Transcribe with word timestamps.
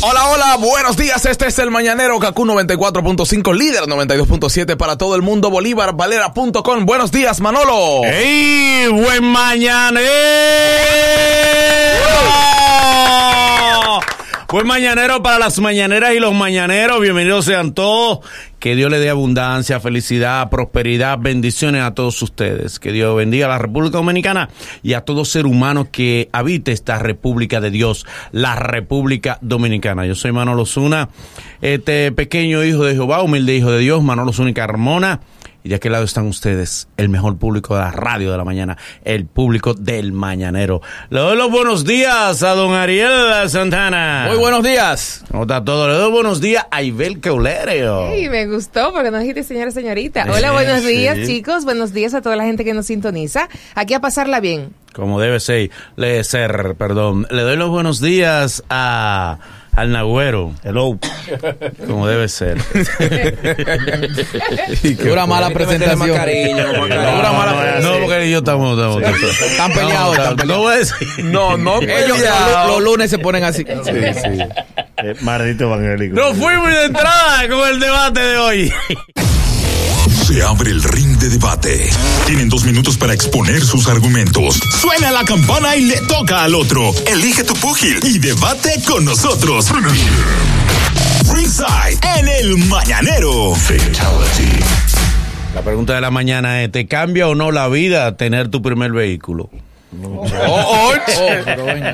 Hola, 0.00 0.28
hola, 0.28 0.56
buenos 0.56 0.96
días. 0.96 1.24
Este 1.24 1.46
es 1.46 1.58
el 1.58 1.70
Mañanero 1.70 2.18
Kaku 2.18 2.44
94.5, 2.44 3.54
líder 3.54 3.84
92.7 3.84 4.76
para 4.76 4.98
todo 4.98 5.14
el 5.14 5.22
mundo. 5.22 5.50
Bolívar, 5.50 5.94
Valera.com. 5.94 6.84
Buenos 6.84 7.12
días, 7.12 7.40
Manolo. 7.40 8.04
¡Ey! 8.04 8.88
¡Buen 8.88 9.24
mañanero! 9.24 10.08
Buen 14.50 14.66
mañanero 14.66 15.22
para 15.22 15.38
las 15.38 15.60
mañaneras 15.60 16.14
y 16.14 16.20
los 16.20 16.32
mañaneros. 16.32 17.02
Bienvenidos 17.02 17.44
sean 17.44 17.74
todos. 17.74 18.20
Que 18.58 18.74
Dios 18.74 18.90
le 18.90 18.98
dé 18.98 19.10
abundancia, 19.10 19.78
felicidad, 19.78 20.48
prosperidad, 20.48 21.18
bendiciones 21.18 21.82
a 21.82 21.92
todos 21.92 22.22
ustedes. 22.22 22.78
Que 22.78 22.90
Dios 22.90 23.14
bendiga 23.14 23.44
a 23.44 23.50
la 23.50 23.58
República 23.58 23.98
Dominicana 23.98 24.48
y 24.82 24.94
a 24.94 25.02
todo 25.02 25.26
ser 25.26 25.44
humano 25.44 25.88
que 25.92 26.30
habite 26.32 26.72
esta 26.72 26.98
República 26.98 27.60
de 27.60 27.70
Dios, 27.70 28.06
la 28.32 28.54
República 28.56 29.36
Dominicana. 29.42 30.06
Yo 30.06 30.14
soy 30.14 30.32
Manolo 30.32 30.64
Zuna, 30.64 31.10
este 31.60 32.10
pequeño 32.12 32.64
hijo 32.64 32.84
de 32.84 32.94
Jehová, 32.94 33.22
humilde 33.22 33.54
hijo 33.54 33.70
de 33.70 33.80
Dios, 33.80 34.02
Manolo 34.02 34.32
Zuna 34.32 34.48
y 34.48 34.54
Carmona. 34.54 35.20
Y 35.68 35.72
de 35.72 35.74
aquel 35.76 35.92
lado 35.92 36.04
están 36.06 36.26
ustedes, 36.26 36.88
el 36.96 37.10
mejor 37.10 37.36
público 37.36 37.74
de 37.76 37.82
la 37.82 37.90
radio 37.90 38.30
de 38.32 38.38
la 38.38 38.44
mañana, 38.44 38.78
el 39.04 39.26
público 39.26 39.74
del 39.74 40.12
mañanero. 40.12 40.80
Le 41.10 41.20
doy 41.20 41.36
los 41.36 41.50
buenos 41.50 41.84
días 41.84 42.42
a 42.42 42.54
don 42.54 42.72
Ariel 42.72 43.50
Santana. 43.50 44.28
Muy 44.30 44.38
buenos 44.38 44.62
días. 44.62 45.22
¿Cómo 45.30 45.42
está 45.42 45.62
todo? 45.62 45.86
Le 45.88 45.92
doy 45.96 46.10
buenos 46.10 46.40
días 46.40 46.64
a 46.70 46.80
Ibel 46.82 47.20
Caulerio. 47.20 48.14
Sí, 48.14 48.30
me 48.30 48.46
gustó 48.46 48.94
porque 48.94 49.10
no 49.10 49.18
dijiste 49.18 49.42
señora 49.42 49.70
señorita. 49.70 50.24
Hola, 50.34 50.52
buenos 50.52 50.80
Sí. 50.80 50.86
días, 50.88 51.18
chicos. 51.26 51.66
Buenos 51.66 51.92
días 51.92 52.14
a 52.14 52.22
toda 52.22 52.36
la 52.36 52.44
gente 52.44 52.64
que 52.64 52.72
nos 52.72 52.86
sintoniza. 52.86 53.50
Aquí 53.74 53.92
a 53.92 54.00
pasarla 54.00 54.40
bien. 54.40 54.70
Como 54.94 55.20
debe 55.20 55.38
ser, 55.38 55.70
le 55.96 56.24
ser, 56.24 56.76
perdón. 56.78 57.26
Le 57.30 57.42
doy 57.42 57.58
los 57.58 57.68
buenos 57.68 58.00
días 58.00 58.64
a 58.70 59.38
al 59.78 59.92
Nagüero. 59.92 60.52
Hello. 60.64 60.98
Como 61.86 62.06
debe 62.08 62.28
ser. 62.28 62.58
Una 65.12 65.26
mala 65.26 65.50
presentación. 65.50 66.08
No, 66.08 66.84
Una 66.84 67.32
mala 67.32 67.52
no, 67.52 67.60
presentación. 67.60 67.82
no, 67.82 67.98
porque 68.06 68.30
yo 68.30 68.38
estamos. 68.38 68.78
Están 69.50 69.72
peleados, 69.72 70.16
No, 70.16 70.22
están 70.22 70.30
no, 70.30 70.36
peleados. 70.36 70.62
voy 70.64 70.72
a 70.72 70.76
decir. 70.78 71.08
No, 71.24 71.56
no, 71.56 71.82
ellos 71.82 72.18
los, 72.18 72.66
los 72.68 72.82
lunes 72.82 73.10
se 73.10 73.18
ponen 73.18 73.44
así. 73.44 73.64
Eh, 73.68 75.14
maldito 75.20 75.64
evangélico. 75.64 76.14
No 76.16 76.34
fuimos 76.34 76.70
de 76.70 76.84
entrada 76.86 77.48
con 77.48 77.68
el 77.68 77.78
debate 77.78 78.20
de 78.20 78.36
hoy. 78.36 78.72
Se 80.28 80.42
abre 80.42 80.70
el 80.70 80.82
ring 80.82 81.16
de 81.16 81.30
debate. 81.30 81.88
Tienen 82.26 82.50
dos 82.50 82.62
minutos 82.62 82.98
para 82.98 83.14
exponer 83.14 83.64
sus 83.64 83.88
argumentos. 83.88 84.60
Suena 84.78 85.10
la 85.10 85.24
campana 85.24 85.74
y 85.74 85.86
le 85.86 85.96
toca 86.02 86.44
al 86.44 86.54
otro. 86.54 86.90
Elige 87.06 87.44
tu 87.44 87.54
púgil 87.54 87.98
y 88.02 88.18
debate 88.18 88.74
con 88.86 89.06
nosotros. 89.06 89.72
Ringside 91.34 91.98
en 92.18 92.28
el 92.28 92.58
Mañanero. 92.58 93.54
La 95.54 95.62
pregunta 95.62 95.94
de 95.94 96.02
la 96.02 96.10
mañana 96.10 96.62
es, 96.62 96.72
¿te 96.72 96.86
cambia 96.86 97.26
o 97.28 97.34
no 97.34 97.50
la 97.50 97.66
vida 97.68 98.18
tener 98.18 98.48
tu 98.50 98.60
primer 98.60 98.92
vehículo? 98.92 99.48
Oh, 100.02 100.26
oh, 100.46 100.92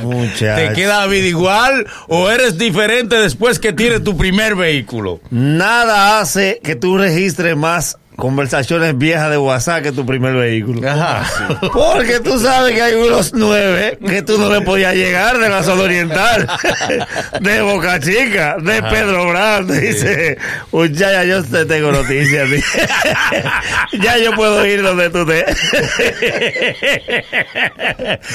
Muchachos. 0.02 0.56
¿Te 0.56 0.72
queda 0.74 0.98
la 0.98 1.06
vida 1.06 1.28
igual 1.28 1.86
o 2.08 2.28
eres 2.28 2.58
diferente 2.58 3.14
después 3.14 3.60
que 3.60 3.72
tienes 3.72 4.02
tu 4.02 4.16
primer 4.16 4.56
vehículo? 4.56 5.20
Nada 5.30 6.18
hace 6.18 6.60
que 6.64 6.74
tú 6.74 6.98
registres 6.98 7.56
más 7.56 7.98
conversaciones 8.16 8.96
viejas 8.96 9.30
de 9.30 9.38
WhatsApp 9.38 9.82
que 9.82 9.92
tu 9.92 10.06
primer 10.06 10.34
vehículo. 10.34 10.88
Ajá. 10.88 11.26
Porque 11.72 12.20
tú 12.20 12.38
sabes 12.38 12.74
que 12.74 12.82
hay 12.82 12.94
unos 12.94 13.32
nueve 13.34 13.98
que 14.06 14.22
tú 14.22 14.38
no 14.38 14.50
le 14.50 14.60
podías 14.60 14.94
llegar 14.94 15.38
de 15.38 15.48
la 15.48 15.62
zona 15.62 15.82
oriental, 15.82 16.48
de 17.40 17.60
Boca 17.62 17.98
Chica, 18.00 18.56
de 18.60 18.82
Pedro 18.82 19.28
Brand. 19.28 19.70
Dice, 19.70 20.38
ya, 20.92 21.24
yo 21.24 21.42
te 21.44 21.64
tengo 21.64 21.92
noticias. 21.92 22.48
ya 23.92 24.18
yo 24.18 24.32
puedo 24.32 24.64
ir 24.66 24.82
donde 24.82 25.10
tú 25.10 25.26
te. 25.26 25.44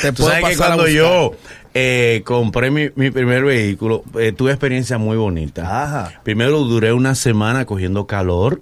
Te 0.01 0.11
Tú 0.11 0.23
sabes 0.23 0.45
que 0.45 0.57
cuando 0.57 0.87
yo 0.87 1.35
eh, 1.73 2.21
compré 2.25 2.71
mi, 2.71 2.89
mi 2.95 3.11
primer 3.11 3.43
vehículo, 3.43 4.03
eh, 4.19 4.33
tuve 4.33 4.51
experiencia 4.51 4.97
muy 4.97 5.17
bonita. 5.17 5.83
Ajá. 5.83 6.21
Primero 6.23 6.59
duré 6.59 6.91
una 6.93 7.15
semana 7.15 7.65
cogiendo 7.65 8.07
calor 8.07 8.61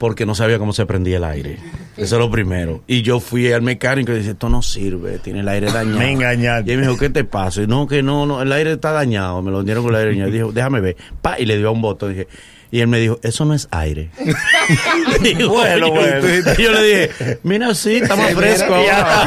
porque 0.00 0.24
no 0.24 0.34
sabía 0.34 0.58
cómo 0.58 0.72
se 0.72 0.86
prendía 0.86 1.18
el 1.18 1.24
aire. 1.24 1.58
Eso 1.98 2.16
es 2.16 2.18
lo 2.18 2.30
primero. 2.30 2.82
Y 2.86 3.02
yo 3.02 3.20
fui 3.20 3.52
al 3.52 3.60
mecánico 3.60 4.12
y 4.12 4.16
dice, 4.16 4.30
esto 4.30 4.48
no 4.48 4.62
sirve, 4.62 5.18
tiene 5.18 5.40
el 5.40 5.48
aire 5.48 5.66
dañado. 5.72 5.98
Me 5.98 6.10
engañaste. 6.10 6.70
Y 6.70 6.72
él 6.72 6.80
me 6.80 6.86
dijo, 6.86 6.98
¿qué 6.98 7.10
te 7.10 7.22
pasa? 7.22 7.60
Y 7.60 7.66
no, 7.66 7.86
que 7.86 8.02
no, 8.02 8.24
no, 8.24 8.40
el 8.40 8.50
aire 8.50 8.72
está 8.72 8.92
dañado. 8.92 9.42
Me 9.42 9.50
lo 9.50 9.62
dieron 9.62 9.84
con 9.84 9.92
el 9.94 10.00
aire 10.00 10.12
dañado. 10.12 10.30
Y 10.30 10.32
dijo, 10.32 10.52
déjame 10.52 10.80
ver. 10.80 10.96
Pa, 11.20 11.38
y 11.38 11.44
le 11.44 11.58
dio 11.58 11.70
un 11.70 11.82
botón. 11.82 12.14
Dije, 12.14 12.28
y 12.72 12.80
él 12.80 12.86
me 12.86 12.98
dijo, 12.98 13.18
eso 13.22 13.44
no 13.44 13.54
es 13.54 13.66
aire. 13.72 14.10
Digo, 15.22 15.48
Bueno, 15.54 15.88
yo, 15.88 15.92
bueno. 15.94 16.28
y 16.58 16.62
yo 16.62 16.70
le 16.72 16.82
dije, 16.82 17.38
mira, 17.42 17.74
sí, 17.74 17.96
está 17.96 18.14
más 18.16 18.32
fresco 18.32 18.74
ahora. 18.74 19.26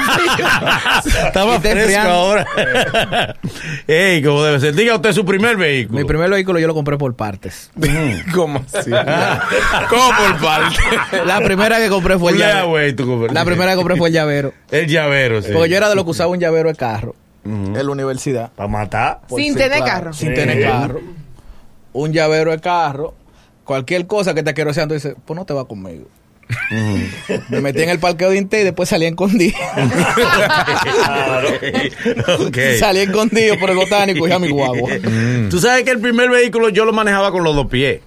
está 1.27 1.45
más 1.45 1.57
Y 1.59 1.67
fresco 1.67 1.99
ahora. 2.01 2.45
Ey, 3.87 4.23
como 4.23 4.43
debe 4.43 4.59
ser. 4.59 4.73
Diga 4.75 4.95
usted 4.95 5.11
su 5.11 5.25
primer 5.25 5.57
vehículo. 5.57 5.99
Mi 5.99 6.05
primer 6.05 6.29
vehículo 6.29 6.59
yo 6.59 6.67
lo 6.67 6.73
compré 6.73 6.97
por 6.97 7.15
partes. 7.15 7.69
¿Cómo 8.33 8.63
así? 8.73 8.89
¿Cómo 9.89 10.09
por 10.17 10.37
parte? 10.41 10.77
La 11.25 11.41
primera 11.41 11.77
que 11.79 11.89
compré 11.89 12.17
fue 12.17 12.31
el 12.31 12.39
Lea, 12.39 12.61
llavero. 12.63 13.27
La 13.31 13.45
primera 13.45 13.71
que 13.71 13.77
compré 13.77 13.95
fue 13.97 14.07
el 14.09 14.13
llavero. 14.13 14.53
El 14.71 14.87
llavero, 14.87 15.41
sí. 15.41 15.49
Porque 15.53 15.69
yo 15.69 15.77
era 15.77 15.89
de 15.89 15.95
los 15.95 16.05
que 16.05 16.11
usaba 16.11 16.29
un 16.31 16.39
llavero 16.39 16.69
de 16.69 16.75
carro 16.75 17.15
en 17.45 17.73
la 17.73 17.91
universidad. 17.91 18.51
Para 18.55 18.69
matar. 18.69 19.19
Sin 19.27 19.53
Sí, 19.53 19.59
tener 19.59 19.79
claro, 19.79 19.85
carro. 19.85 20.13
Sin 20.13 20.29
Sí. 20.29 20.33
tener 20.35 20.61
carro. 20.63 21.01
Un 21.91 22.13
llavero 22.13 22.51
de 22.51 22.59
carro. 22.59 23.13
Cualquier 23.63 24.07
cosa 24.07 24.33
que 24.33 24.43
te 24.43 24.49
asqueroseando, 24.49 24.93
dice, 24.95 25.15
pues 25.25 25.37
no 25.37 25.45
te 25.45 25.53
va 25.53 25.65
conmigo. 25.65 26.05
Me 27.49 27.61
metí 27.61 27.81
en 27.81 27.89
el 27.89 27.99
parqueo 27.99 28.29
de 28.29 28.37
Inte 28.37 28.61
y 28.61 28.63
después 28.63 28.89
salí 28.89 29.05
escondido. 29.05 29.57
Ok. 32.39 32.57
salí 32.79 32.99
escondido 32.99 33.57
por 33.59 33.69
el 33.69 33.75
botánico 33.75 34.27
y 34.27 34.31
a 34.31 34.39
mi 34.39 34.49
guagua. 34.49 34.89
Tú 35.49 35.59
sabes 35.59 35.83
que 35.83 35.91
el 35.91 35.99
primer 35.99 36.29
vehículo 36.29 36.69
yo 36.69 36.85
lo 36.85 36.93
manejaba 36.93 37.31
con 37.31 37.43
los 37.43 37.55
dos 37.55 37.67
pies. 37.67 38.01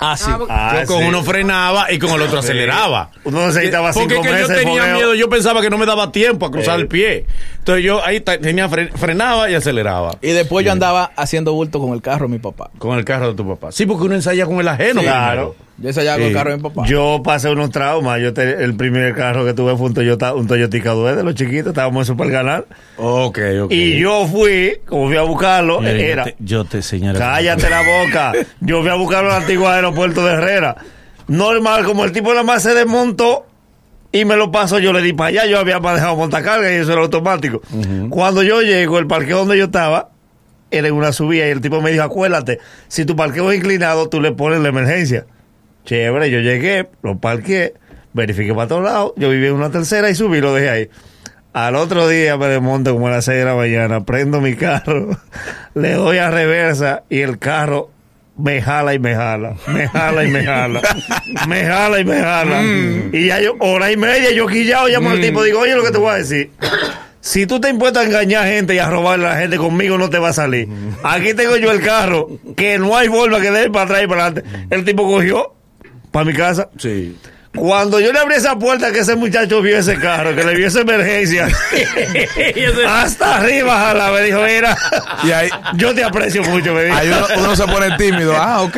Ah, 0.00 0.16
sí. 0.16 0.30
Ah, 0.48 0.78
yo 0.80 0.86
con 0.86 0.98
sí. 1.00 1.04
uno 1.08 1.22
frenaba 1.22 1.92
y 1.92 1.98
con 1.98 2.10
el 2.12 2.22
otro 2.22 2.38
aceleraba. 2.38 3.10
Uno 3.24 3.46
necesitaba 3.46 3.92
Porque 3.92 4.08
cinco 4.14 4.22
que 4.22 4.28
yo 4.28 4.34
meses 4.34 4.56
tenía 4.58 4.80
fogueo. 4.82 4.94
miedo, 4.96 5.14
yo 5.14 5.28
pensaba 5.28 5.60
que 5.60 5.68
no 5.70 5.76
me 5.78 5.84
daba 5.86 6.10
tiempo 6.10 6.46
a 6.46 6.50
cruzar 6.50 6.78
Eh. 6.78 6.82
el 6.82 6.88
pie. 6.88 7.26
Entonces 7.58 7.84
yo 7.84 8.04
ahí 8.04 8.20
tenía 8.20 8.68
fre- 8.68 8.90
frenaba 8.92 9.50
y 9.50 9.54
aceleraba. 9.54 10.16
Y 10.22 10.28
después 10.30 10.64
yo 10.64 10.72
andaba 10.72 11.12
haciendo 11.16 11.52
bulto 11.52 11.78
con 11.80 11.92
el 11.92 12.00
carro 12.02 12.26
de 12.26 12.32
mi 12.32 12.38
papá. 12.38 12.70
Con 12.78 12.96
el 12.98 13.04
carro 13.04 13.28
de 13.28 13.34
tu 13.34 13.46
papá. 13.46 13.72
Sí, 13.72 13.84
porque 13.86 14.04
uno 14.04 14.14
ensaya 14.14 14.46
con 14.46 14.58
el 14.60 14.68
ajeno. 14.68 15.02
Claro. 15.02 15.54
Yo 15.80 15.88
ensayaba 15.88 16.22
Sí. 16.26 16.32
carro 16.34 16.50
de 16.50 16.56
mi 16.58 16.62
papá. 16.62 16.84
Yo 16.86 17.22
pasé 17.24 17.48
unos 17.48 17.70
traumas. 17.70 18.20
Yo 18.20 18.34
te- 18.34 18.62
el 18.62 18.74
primer 18.76 19.14
carro 19.14 19.44
que 19.46 19.54
tuve 19.54 19.76
fue 19.76 19.86
un 19.86 19.94
Toyota, 19.94 20.34
un 20.34 20.46
Toyota 20.46 20.76
Due 20.78 21.16
de 21.16 21.24
los 21.24 21.34
chiquitos. 21.34 21.68
Estábamos 21.68 22.02
en 22.08 22.12
Super 22.14 22.30
Canal. 22.30 22.66
Ok, 22.98 23.38
ok. 23.62 23.72
Y 23.72 23.98
yo 23.98 24.26
fui, 24.26 24.78
como 24.86 25.06
fui 25.06 25.16
a 25.16 25.22
buscarlo, 25.22 25.80
Mira, 25.80 25.92
yo 25.92 25.98
era. 26.04 26.24
te- 26.24 26.36
Yo 26.38 26.64
te 26.66 26.82
señalo. 26.82 27.18
Cállate 27.18 27.70
la 27.70 27.80
boca. 27.82 28.32
Yo 28.60 28.80
fui 28.82 28.90
a 28.90 28.94
buscarlo 28.94 29.30
al 29.32 29.40
antiguo 29.42 29.68
aeropuerto 29.68 30.24
de 30.26 30.34
Herrera. 30.34 30.76
Normal, 31.28 31.84
como 31.84 32.04
el 32.04 32.12
tipo 32.12 32.30
nada 32.30 32.42
más 32.42 32.62
se 32.62 32.74
desmontó 32.74 33.46
y 34.12 34.24
me 34.24 34.36
lo 34.36 34.50
pasó, 34.50 34.78
yo 34.80 34.92
le 34.92 35.00
di 35.00 35.12
para 35.12 35.28
allá. 35.28 35.46
Yo 35.46 35.58
había 35.58 35.78
manejado 35.80 36.16
montacarga 36.16 36.70
y 36.72 36.74
eso 36.76 36.92
era 36.92 37.00
automático. 37.02 37.62
Cuando 38.10 38.42
yo 38.42 38.60
llego, 38.62 38.98
el 38.98 39.06
parqueo 39.06 39.38
donde 39.38 39.56
yo 39.56 39.64
estaba 39.66 40.10
era 40.72 40.88
en 40.88 40.94
una 40.94 41.12
subida 41.12 41.46
y 41.46 41.50
el 41.50 41.60
tipo 41.60 41.80
me 41.80 41.90
dijo, 41.90 42.02
acuérdate, 42.04 42.58
si 42.88 43.04
tu 43.04 43.16
parqueo 43.16 43.50
es 43.50 43.58
inclinado, 43.58 44.08
tú 44.08 44.20
le 44.20 44.32
pones 44.32 44.60
la 44.60 44.68
emergencia. 44.68 45.24
Chévere, 45.84 46.30
yo 46.30 46.40
llegué, 46.40 46.88
lo 47.02 47.18
parqué, 47.18 47.74
verifiqué 48.12 48.54
para 48.54 48.68
todos 48.68 48.84
lados, 48.84 49.12
yo 49.16 49.30
vivía 49.30 49.48
en 49.48 49.54
una 49.54 49.70
tercera 49.70 50.10
y 50.10 50.14
subí 50.14 50.38
y 50.38 50.40
lo 50.40 50.54
dejé 50.54 50.70
ahí. 50.70 50.90
Al 51.52 51.74
otro 51.74 52.06
día 52.06 52.36
me 52.36 52.46
desmonto 52.46 52.92
como 52.92 53.08
a 53.08 53.10
las 53.10 53.24
6 53.24 53.38
de 53.38 53.44
la 53.44 53.56
mañana, 53.56 54.04
prendo 54.04 54.40
mi 54.40 54.54
carro, 54.54 55.18
le 55.74 55.94
doy 55.94 56.18
a 56.18 56.30
reversa 56.30 57.02
y 57.08 57.20
el 57.20 57.38
carro 57.38 57.90
me 58.36 58.62
jala 58.62 58.94
y 58.94 58.98
me 58.98 59.14
jala, 59.14 59.56
me 59.66 59.88
jala 59.88 60.24
y 60.24 60.28
me 60.28 60.44
jala, 60.44 60.80
me 61.48 61.64
jala 61.64 62.00
y 62.00 62.04
me 62.04 62.20
jala. 62.20 62.62
Y 63.12 63.26
ya 63.26 63.40
yo, 63.40 63.56
hora 63.58 63.90
y 63.90 63.96
media, 63.96 64.30
yo 64.32 64.46
quillado, 64.46 64.88
llamo 64.88 65.10
al 65.10 65.20
tipo, 65.20 65.42
digo, 65.42 65.60
oye, 65.60 65.74
lo 65.74 65.84
que 65.84 65.90
te 65.90 65.98
voy 65.98 66.12
a 66.12 66.14
decir. 66.14 66.50
Si 67.20 67.46
tú 67.46 67.60
te 67.60 67.68
impuestas 67.68 68.04
a 68.04 68.06
engañar 68.06 68.46
gente 68.46 68.74
y 68.74 68.78
a 68.78 68.88
robarle 68.88 69.26
a 69.26 69.30
la 69.30 69.36
gente, 69.36 69.58
conmigo 69.58 69.98
no 69.98 70.08
te 70.08 70.18
va 70.18 70.30
a 70.30 70.32
salir. 70.32 70.68
Aquí 71.02 71.34
tengo 71.34 71.56
yo 71.56 71.70
el 71.70 71.82
carro, 71.82 72.28
que 72.56 72.78
no 72.78 72.96
hay 72.96 73.08
forma 73.08 73.40
que 73.40 73.50
dé 73.50 73.70
para 73.70 73.84
atrás 73.84 74.02
y 74.04 74.06
para 74.06 74.26
adelante. 74.26 74.50
El 74.70 74.84
tipo 74.86 75.02
cogió 75.02 75.54
para 76.10 76.24
mi 76.24 76.32
casa. 76.32 76.68
Sí. 76.78 77.16
Cuando 77.54 77.98
yo 77.98 78.12
le 78.12 78.18
abrí 78.20 78.36
esa 78.36 78.56
puerta 78.58 78.92
que 78.92 79.00
ese 79.00 79.16
muchacho 79.16 79.60
vio 79.60 79.76
ese 79.76 79.98
carro, 79.98 80.34
que 80.36 80.44
le 80.44 80.54
vio 80.54 80.68
esa 80.68 80.82
emergencia, 80.82 81.48
hasta 82.88 83.38
arriba, 83.38 83.76
jala, 83.76 84.12
me 84.12 84.22
dijo, 84.22 84.40
mira, 84.42 84.76
Y 85.24 85.32
ahí, 85.32 85.48
yo 85.74 85.94
te 85.94 86.04
aprecio 86.04 86.42
mucho, 86.44 86.72
me 86.74 86.84
dijo. 86.84 86.96
ahí 86.96 87.08
uno, 87.08 87.26
uno 87.38 87.56
se 87.56 87.64
pone 87.66 87.96
tímido. 87.96 88.34
Ah, 88.36 88.62
ok. 88.62 88.76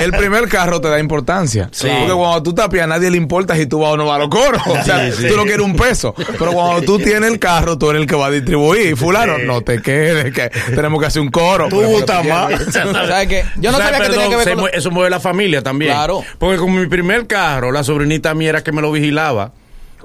El 0.00 0.12
primer 0.12 0.48
carro 0.48 0.80
te 0.80 0.88
da 0.88 0.98
importancia. 0.98 1.68
Sí. 1.72 1.88
Porque 1.88 2.12
cuando 2.12 2.42
tú 2.42 2.54
tapias, 2.54 2.84
a 2.84 2.86
nadie 2.86 3.10
le 3.10 3.16
importa 3.16 3.56
si 3.56 3.66
tú 3.66 3.80
vas 3.80 3.92
o 3.92 3.96
no 3.96 4.06
vas 4.06 4.16
a 4.16 4.18
los 4.18 4.28
coros. 4.28 4.62
O 4.66 4.82
sea, 4.84 5.10
Sí, 5.10 5.22
sí. 5.22 5.28
tú 5.28 5.36
no 5.36 5.44
quieres 5.44 5.64
un 5.64 5.74
peso. 5.76 6.14
Pero 6.38 6.52
cuando 6.52 6.82
tú 6.82 6.98
tienes 6.98 7.30
el 7.30 7.38
carro, 7.38 7.78
tú 7.78 7.90
eres 7.90 8.02
el 8.02 8.06
que 8.08 8.14
va 8.16 8.26
a 8.26 8.30
distribuir. 8.30 8.92
Y 8.92 8.94
fulano, 8.96 9.38
no 9.38 9.62
te 9.62 9.80
quedes, 9.82 10.32
que 10.32 10.50
tenemos 10.74 11.00
que 11.00 11.06
hacer 11.06 11.22
un 11.22 11.30
coro. 11.30 11.68
Tú 11.68 11.82
gustas 11.82 12.24
más. 12.24 12.52
¿Sabes 12.72 13.28
qué? 13.28 13.44
Yo 13.56 13.70
no 13.70 13.78
O 13.78 13.80
sea, 13.80 13.90
sabía 13.90 14.06
que 14.06 14.12
tenía 14.12 14.28
que 14.28 14.36
ver 14.36 14.54
con... 14.54 14.68
eso 14.72 14.90
mueve 14.90 15.10
la 15.10 15.20
familia 15.20 15.62
también. 15.62 15.92
Claro. 15.92 16.22
Porque 16.38 16.58
con 16.58 16.74
mi 16.78 16.86
primer 16.86 17.26
carro, 17.26 17.72
la 17.72 17.82
sobrinita 17.94 18.34
mía 18.34 18.50
era 18.50 18.64
que 18.64 18.72
me 18.72 18.82
lo 18.82 18.92
vigilaba. 18.92 19.52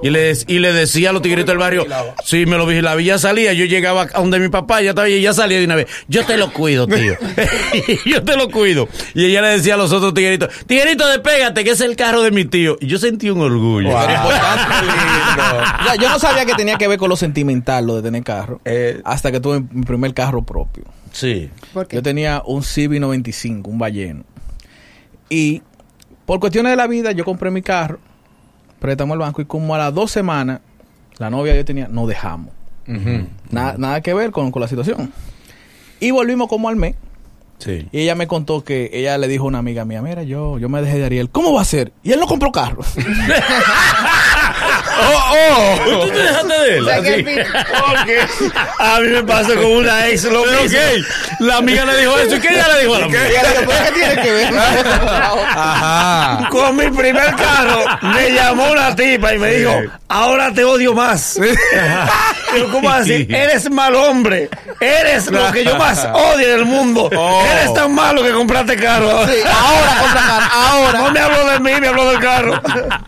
Y 0.02 0.08
le, 0.08 0.32
y 0.46 0.60
le 0.60 0.72
decía 0.72 1.10
a 1.10 1.12
los 1.12 1.20
tigritos 1.20 1.48
del 1.48 1.58
barrio, 1.58 1.84
sí, 2.24 2.46
me 2.46 2.56
lo 2.56 2.64
vigilaba. 2.64 3.00
Y 3.02 3.06
ya 3.06 3.18
salía, 3.18 3.52
yo 3.52 3.66
llegaba 3.66 4.06
a 4.12 4.20
donde 4.20 4.38
mi 4.38 4.48
papá, 4.48 4.80
ya 4.80 4.90
estaba 4.90 5.08
y 5.08 5.20
ya 5.20 5.34
salía 5.34 5.58
de 5.58 5.66
una 5.66 5.74
vez. 5.74 5.88
Yo 6.08 6.24
te 6.24 6.36
lo 6.36 6.52
cuido, 6.52 6.86
tío. 6.86 7.16
yo 8.06 8.22
te 8.22 8.36
lo 8.36 8.48
cuido. 8.48 8.88
Y 9.14 9.26
ella 9.26 9.42
le 9.42 9.48
decía 9.48 9.74
a 9.74 9.76
los 9.76 9.92
otros 9.92 10.14
tigritos, 10.14 10.48
tiguerito, 10.66 11.06
despégate, 11.06 11.64
que 11.64 11.72
es 11.72 11.80
el 11.80 11.96
carro 11.96 12.22
de 12.22 12.30
mi 12.30 12.46
tío. 12.46 12.78
Y 12.80 12.86
yo 12.86 12.98
sentí 12.98 13.28
un 13.28 13.40
orgullo. 13.40 13.90
Wow. 13.90 14.00
Yo 16.00 16.08
no 16.08 16.18
sabía 16.18 16.46
que 16.46 16.54
tenía 16.54 16.78
que 16.78 16.88
ver 16.88 16.98
con 16.98 17.10
lo 17.10 17.16
sentimental, 17.16 17.86
lo 17.86 17.96
de 17.96 18.02
tener 18.02 18.22
carro. 18.22 18.60
Eh, 18.64 19.00
hasta 19.04 19.30
que 19.30 19.40
tuve 19.40 19.60
mi 19.60 19.82
primer 19.82 20.14
carro 20.14 20.42
propio. 20.42 20.84
Sí. 21.12 21.50
¿Por 21.72 21.86
qué? 21.86 21.96
Yo 21.96 22.02
tenía 22.02 22.42
un 22.46 22.62
CB95, 22.62 23.66
un 23.66 23.78
balleno. 23.78 24.24
Y 25.28 25.62
por 26.30 26.38
cuestiones 26.38 26.70
de 26.70 26.76
la 26.76 26.86
vida, 26.86 27.10
yo 27.10 27.24
compré 27.24 27.50
mi 27.50 27.60
carro, 27.60 27.98
préstamo 28.78 29.14
al 29.14 29.18
banco 29.18 29.42
y 29.42 29.46
como 29.46 29.74
a 29.74 29.78
las 29.78 29.92
dos 29.92 30.12
semanas, 30.12 30.60
la 31.18 31.28
novia 31.28 31.56
yo 31.56 31.64
tenía, 31.64 31.88
nos 31.88 32.06
dejamos. 32.06 32.54
nada, 33.50 33.74
nada 33.76 34.00
que 34.00 34.14
ver 34.14 34.30
con, 34.30 34.52
con 34.52 34.62
la 34.62 34.68
situación. 34.68 35.12
Y 35.98 36.12
volvimos 36.12 36.46
como 36.46 36.68
al 36.68 36.76
mes. 36.76 36.94
Sí. 37.58 37.88
Y 37.90 37.98
ella 37.98 38.14
me 38.14 38.28
contó 38.28 38.62
que 38.62 38.90
ella 38.92 39.18
le 39.18 39.26
dijo 39.26 39.42
a 39.42 39.48
una 39.48 39.58
amiga 39.58 39.84
mía, 39.84 40.02
mira, 40.02 40.22
yo, 40.22 40.56
yo 40.60 40.68
me 40.68 40.80
dejé 40.82 40.98
de 40.98 41.06
Ariel. 41.06 41.30
¿Cómo 41.30 41.52
va 41.52 41.62
a 41.62 41.64
ser? 41.64 41.92
Y 42.04 42.12
él 42.12 42.20
no 42.20 42.28
compró 42.28 42.52
carro. 42.52 42.82
¡Oh, 45.00 45.34
oh! 45.34 46.02
¿Tú 46.06 46.10
te 46.12 46.18
dejaste 46.18 46.54
de 46.60 46.76
él? 46.76 46.82
O 46.82 46.84
sea, 46.86 47.02
que 47.02 47.08
Así. 47.10 47.20
al 47.20 47.24
fin- 47.24 47.44
Porque 47.88 48.20
a 48.78 49.00
mí 49.00 49.08
me 49.08 49.22
pasó 49.24 49.54
con 49.54 49.64
una 49.66 50.08
ex 50.08 50.24
lo 50.24 50.42
¿Pero 50.42 50.62
mismo. 50.62 50.78
qué? 50.78 51.02
La 51.44 51.56
amiga 51.56 51.84
le 51.84 51.96
dijo 51.98 52.18
eso. 52.18 52.36
¿Y 52.36 52.40
qué 52.40 52.48
ella 52.48 52.68
le 52.74 52.80
dijo 52.82 52.94
a 52.94 52.98
la 53.00 53.04
amiga? 53.06 53.20
¿qué 53.86 53.92
tiene 53.92 54.22
que 54.22 54.32
ver? 54.32 54.54
Ajá. 54.56 56.48
Con 56.50 56.76
mi 56.76 56.90
primer 56.90 57.34
carro 57.36 57.84
me 58.02 58.30
llamó 58.32 58.70
una 58.70 58.94
tipa 58.94 59.34
y 59.34 59.38
me 59.38 59.50
dijo, 59.52 59.74
ahora 60.08 60.52
te 60.52 60.64
odio 60.64 60.94
más. 60.94 61.38
¿Cómo 62.72 62.90
así? 62.90 63.26
Eres 63.28 63.70
mal 63.70 63.94
hombre. 63.94 64.48
Eres 64.80 65.30
lo 65.30 65.50
que 65.52 65.64
yo 65.64 65.76
más 65.76 66.04
odio 66.14 66.48
del 66.48 66.64
mundo. 66.64 67.08
Oh. 67.16 67.42
Eres 67.44 67.74
tan 67.74 67.94
malo 67.94 68.22
que 68.22 68.32
compraste 68.32 68.76
carro. 68.76 69.26
Sí, 69.26 69.34
ahora 69.44 69.96
compra 70.00 70.22
carro. 70.26 70.46
Ahora. 70.52 70.98
No 71.00 71.10
me 71.12 71.20
habló 71.20 71.50
de 71.50 71.60
mí, 71.60 71.80
me 71.80 71.88
habló 71.88 72.10
del 72.10 72.20
carro. 72.20 72.60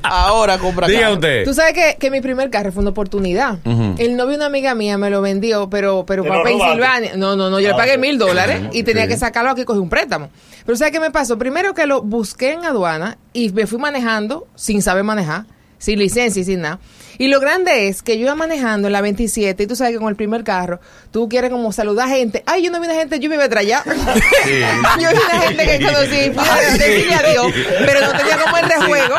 Ahora 0.02 0.58
compra 0.58 0.86
Diga 0.86 1.00
carro. 1.02 1.14
usted. 1.14 1.44
Tú 1.44 1.54
sabes 1.54 1.72
que, 1.74 1.96
que 1.98 2.10
mi 2.10 2.20
primer 2.20 2.50
carro 2.50 2.72
fue 2.72 2.80
una 2.82 2.90
oportunidad. 2.90 3.58
El 3.98 4.16
novio 4.16 4.30
de 4.32 4.36
una 4.36 4.46
amiga 4.46 4.74
mía 4.74 4.98
me 4.98 5.10
lo 5.10 5.20
vendió, 5.22 5.68
pero, 5.70 6.04
pero 6.06 6.22
¿Te 6.22 6.28
para? 6.28 6.42
Pensilvania. 6.42 7.12
No, 7.16 7.36
no, 7.36 7.50
no, 7.50 7.60
yo 7.60 7.68
le 7.68 7.74
Ah, 7.74 7.76
pagué 7.76 7.94
ok. 7.94 8.00
mil 8.00 8.18
dólares 8.18 8.62
y 8.72 8.82
tenía 8.82 9.06
que 9.08 9.16
sacarlo 9.16 9.50
aquí 9.50 9.62
y 9.62 9.64
cogí 9.64 9.78
un 9.78 9.88
préstamo. 9.88 10.30
Pero 10.64 10.76
¿sabes 10.76 10.92
qué 10.92 11.00
me 11.00 11.10
pasó? 11.10 11.38
Primero 11.38 11.74
que 11.74 11.86
lo 11.86 12.02
busqué 12.02 12.52
en 12.52 12.64
aduana 12.64 13.18
y 13.32 13.50
me 13.50 13.66
fui 13.66 13.78
manejando 13.78 14.46
sin 14.54 14.82
saber 14.82 15.02
manejar, 15.04 15.44
sin 15.78 15.98
licencia 15.98 16.40
y 16.40 16.44
sin 16.44 16.60
nada. 16.60 16.78
Y 17.22 17.28
lo 17.28 17.38
grande 17.38 17.86
es 17.86 18.02
que 18.02 18.18
yo 18.18 18.24
iba 18.24 18.34
manejando 18.34 18.88
en 18.88 18.92
la 18.92 19.00
27 19.00 19.62
y 19.62 19.66
tú 19.68 19.76
sabes 19.76 19.92
que 19.92 20.00
con 20.00 20.08
el 20.08 20.16
primer 20.16 20.42
carro 20.42 20.80
tú 21.12 21.28
quieres 21.28 21.50
como 21.52 21.70
saludar 21.70 22.08
gente. 22.08 22.42
Ay, 22.46 22.64
yo 22.64 22.72
no 22.72 22.80
vi 22.80 22.86
una 22.86 22.96
gente, 22.96 23.20
yo 23.20 23.28
me 23.28 23.36
iba 23.36 23.44
a 23.44 23.58
allá. 23.60 23.84
yo 23.86 25.08
vi 25.08 25.18
una 25.30 25.40
gente 25.42 25.64
que 25.64 25.84
conocí 25.84 26.16
y 26.16 26.30
fui 26.32 26.48
a 26.48 26.56
decirle 26.72 27.14
adiós, 27.14 27.46
pero 27.86 28.00
no 28.00 28.12
tenía 28.18 28.38
como 28.38 28.56
el 28.56 28.68
rejuego 28.68 29.14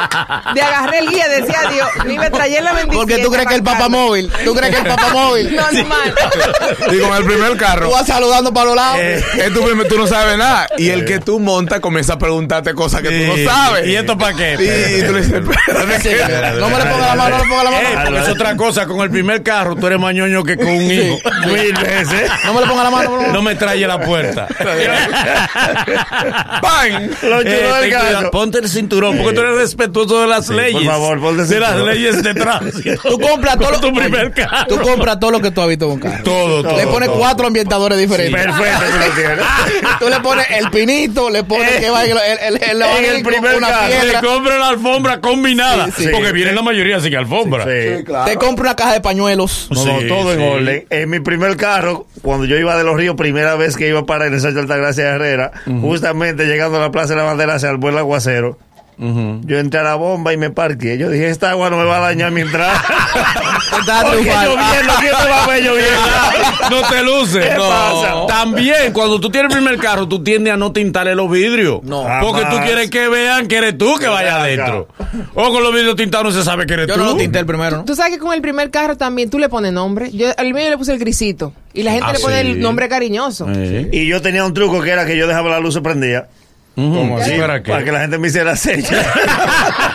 de 0.54 0.62
agarrar 0.62 0.96
el 0.96 1.08
guía, 1.10 1.30
decía 1.30 1.60
adiós, 1.66 1.88
ni 2.06 2.18
me 2.20 2.30
traía 2.30 2.58
en 2.60 2.66
la 2.66 2.74
27. 2.74 2.98
Porque 3.06 3.24
tú 3.24 3.32
crees 3.32 3.48
que 3.48 3.56
el 3.56 3.64
papá 3.64 3.78
arrancando. 3.78 3.98
móvil. 4.08 4.32
Tú 4.44 4.54
crees 4.54 4.76
que 4.76 4.82
el 4.82 4.88
papá 4.88 5.14
móvil. 5.14 5.56
Normal. 5.56 6.16
Y 6.92 7.00
con 7.00 7.16
el 7.16 7.24
primer 7.26 7.56
carro. 7.58 7.86
Tú 7.88 7.94
vas 7.94 8.06
saludando 8.06 8.54
para 8.54 8.66
los 8.66 8.76
lados. 8.76 9.00
Es 9.02 9.54
tu 9.54 9.64
primer- 9.64 9.88
tú 9.88 9.98
no 9.98 10.08
sabes 10.08 10.38
nada. 10.38 10.68
Y 10.78 10.90
el 10.90 11.06
que 11.06 11.20
tú 11.20 11.40
montas 11.40 11.80
comienza 11.80 12.14
a 12.16 12.18
preguntarte 12.20 12.74
cosas 12.74 13.02
que 13.02 13.08
tú 13.08 13.34
Sí. 13.36 13.44
no 13.46 13.50
sabes. 13.50 13.88
¿Y 13.88 13.96
esto 13.96 14.18
para 14.18 14.36
qué? 14.36 14.56
Y, 14.60 15.00
y 15.00 15.08
tú 15.08 15.14
le 15.14 15.22
dices, 15.22 15.42
Sí, 16.04 16.10
no 16.60 16.70
me 16.70 16.78
le 16.80 16.86
ponga 16.86 17.08
la 17.08 17.16
mano, 17.16 17.38
no 17.38 17.44
le 17.44 17.50
ponga 17.50 17.64
la 17.64 17.72
mano. 17.72 17.93
Eh, 17.94 18.00
porque 18.06 18.20
es 18.22 18.30
otra 18.30 18.56
cosa. 18.56 18.86
Con 18.86 19.00
el 19.02 19.10
primer 19.10 19.44
carro, 19.44 19.76
tú 19.76 19.88
eres 19.88 20.00
más 20.00 20.14
ñoño 20.14 20.44
que 20.44 20.58
con 20.58 20.68
un 20.68 20.92
hijo. 20.92 21.20
Mil 21.48 21.74
veces. 21.74 22.32
No 22.46 22.54
me 22.54 22.62
le 22.62 22.68
ponga 22.68 22.84
la 22.84 22.90
mano. 22.92 23.22
no, 23.34 23.42
me 23.42 23.56
trae 23.56 23.80
la 23.88 24.00
puerta. 24.00 24.48
¡Bang! 26.62 27.12
Lo 27.24 27.42
Eh, 27.42 28.30
ponte 28.32 28.60
el 28.60 28.70
cinturón, 28.70 29.18
porque 29.18 29.34
tú 29.36 29.42
eres 29.42 29.56
respetuoso 29.58 30.22
de 30.22 30.28
las 30.28 30.50
leyes. 30.50 30.74
por 30.74 30.84
favor, 30.92 31.20
ponte 31.22 31.42
el 31.44 31.48
De 31.50 31.60
las 31.60 31.70
cinturón. 31.72 31.94
leyes 31.94 32.24
de 32.24 32.34
tránsito. 32.34 33.02
Tú 33.10 33.20
compras 33.20 33.58
todo 33.60 33.80
tu 33.80 33.94
primer 33.94 34.32
carro. 34.32 34.66
Tú 34.68 34.80
compras 34.80 35.20
todo 35.20 35.32
lo 35.32 35.42
que 35.42 35.52
tú 35.52 35.62
has 35.62 35.68
visto 35.68 35.88
con 35.88 36.00
carro. 36.00 36.24
Todo, 36.24 36.64
todo. 36.64 36.78
Le 36.78 36.88
pones 36.88 37.10
todo. 37.10 37.20
cuatro 37.20 37.48
ambientadores 37.48 37.98
diferentes. 37.98 38.44
Perfecto, 38.44 38.84
tú 38.92 38.98
lo 38.98 39.06
tienes. 39.16 40.00
Tú 40.00 40.10
le 40.10 40.20
pones 40.20 40.46
el 40.52 40.70
pinito, 40.72 41.30
le 41.30 41.44
pones 41.44 41.72
que 41.80 41.90
va 41.90 42.04
el, 42.04 42.12
el, 42.12 42.18
el, 42.56 42.62
el 42.64 42.82
En 42.82 43.16
el 43.16 43.24
primer 43.24 43.60
carro. 43.60 43.88
Te 43.90 44.02
piedra. 44.02 44.22
compra 44.22 44.58
la 44.58 44.68
alfombra 44.70 45.20
combinada. 45.20 45.88
Sí. 45.96 46.08
Porque 46.12 46.32
viene 46.32 46.54
la 46.54 46.62
mayoría 46.62 47.00
sin 47.00 47.16
alfombra. 47.16 47.66
Sí. 47.98 48.04
Te 48.26 48.36
compra 48.38 48.64
una 48.64 48.76
caja 48.76 48.94
de 48.94 49.02
pañuelos. 49.02 49.68
No, 49.72 49.86
no, 49.86 50.00
Sí, 50.00 50.08
todo 50.08 50.34
en 50.34 50.42
orden. 50.42 50.86
En 50.90 51.10
mi 51.10 51.20
primer 51.20 51.58
carro, 51.58 52.08
cuando 52.22 52.46
yo 52.46 52.58
iba 52.58 52.78
de 52.78 52.84
los 52.84 52.96
ríos, 52.96 53.16
primera 53.16 53.56
vez 53.56 53.76
que 53.78 53.88
iba 53.90 54.06
para 54.06 54.28
el 54.28 54.34
ensayo 54.34 54.60
Altagracia 54.60 55.10
Herrera, 55.10 55.52
justamente 55.82 56.46
llegando 56.46 56.78
a 56.78 56.82
la 56.82 56.92
Plaza 56.92 57.14
de 57.14 57.18
la 57.18 57.24
Bandera 57.24 57.60
se 57.60 57.68
armó 57.68 57.90
el 57.90 57.98
aguacero. 57.98 58.58
Yo 58.98 59.58
entré 59.60 59.80
a 59.80 59.84
la 59.84 59.96
bomba 59.96 60.34
y 60.34 60.38
me 60.38 60.50
parqué. 60.50 60.98
Yo 60.98 61.10
dije, 61.10 61.30
esta 61.30 61.50
agua 61.52 61.70
no 61.70 61.78
me 61.78 61.84
va 61.86 61.98
a 61.98 62.02
dañar 62.02 62.32
mientras. 62.32 62.80
Estaba 63.80 64.02
Porque 64.04 64.18
triunfando. 64.22 64.56
lloviendo, 64.56 64.94
¿quién 65.00 65.12
me 65.24 65.30
va 65.30 65.44
a 65.44 65.48
ver 65.48 65.64
lloviendo? 65.64 66.00
No 66.70 66.82
te 66.90 67.04
luces. 67.04 67.46
¿Qué 67.46 67.56
No. 67.56 67.70
pasa? 67.70 68.14
También, 68.28 68.94
cuando 68.94 69.20
tú 69.20 69.30
tienes 69.30 69.52
el 69.52 69.58
primer 69.62 69.80
carro, 69.80 70.08
tú 70.08 70.24
tiendes 70.24 70.54
a 70.54 70.58
no 70.58 70.72
tintarle 70.72 71.14
los 71.16 71.30
vidrios. 71.30 71.82
No. 71.84 72.06
Porque 72.22 72.46
tú 72.46 72.58
quieres 72.64 72.90
que 72.90 73.08
vean 73.10 73.48
que 73.48 73.58
eres 73.58 73.78
tú 73.78 73.96
que 74.00 74.08
vaya 74.08 74.38
adentro. 74.42 74.88
O 75.34 75.52
con 75.52 75.62
los 75.64 75.74
vidrios 75.74 75.96
tintados 75.96 76.26
no 76.28 76.32
se 76.32 76.44
sabe 76.46 76.66
que 76.66 76.74
eres 76.74 76.88
Yo 76.88 76.94
tú. 76.96 77.00
no 77.02 77.06
lo 77.08 77.16
tinté 77.18 77.40
el 77.40 77.46
primero, 77.46 77.78
¿no? 77.78 77.86
Tú 77.86 77.96
sabes 77.96 78.14
que 78.14 78.20
con 78.20 78.34
el 78.34 78.42
primer 78.42 78.72
carro 78.72 78.96
también 78.98 79.30
tú 79.30 79.38
le 79.40 79.50
pones 79.50 79.74
nombre. 79.74 80.10
Yo 80.12 80.30
al 80.38 80.54
mío 80.54 80.70
le 80.70 80.78
puse 80.78 80.94
el 80.94 81.00
grisito. 81.00 81.54
Y 81.74 81.84
la 81.84 81.92
gente 81.92 82.08
Ah, 82.10 82.14
le 82.14 82.20
pone 82.20 82.42
sí. 82.42 82.48
el 82.52 82.60
nombre 82.62 82.88
cariñoso. 82.88 83.48
Y 83.92 84.08
yo 84.08 84.22
tenía 84.22 84.46
un 84.46 84.54
truco 84.54 84.82
que 84.82 84.90
era 84.92 85.06
que 85.06 85.18
yo 85.18 85.28
dejaba 85.28 85.50
la 85.50 85.60
luz 85.60 85.80
prendida. 85.84 86.28
Ujú. 86.76 87.20
Sí, 87.24 87.32
¿Para 87.40 87.62
qué? 87.62 87.72
Para 87.72 87.84
que 87.84 87.92
la 87.92 88.00
gente 88.00 88.18
me 88.18 88.28
hiciera 88.28 88.56
señas. 88.56 88.92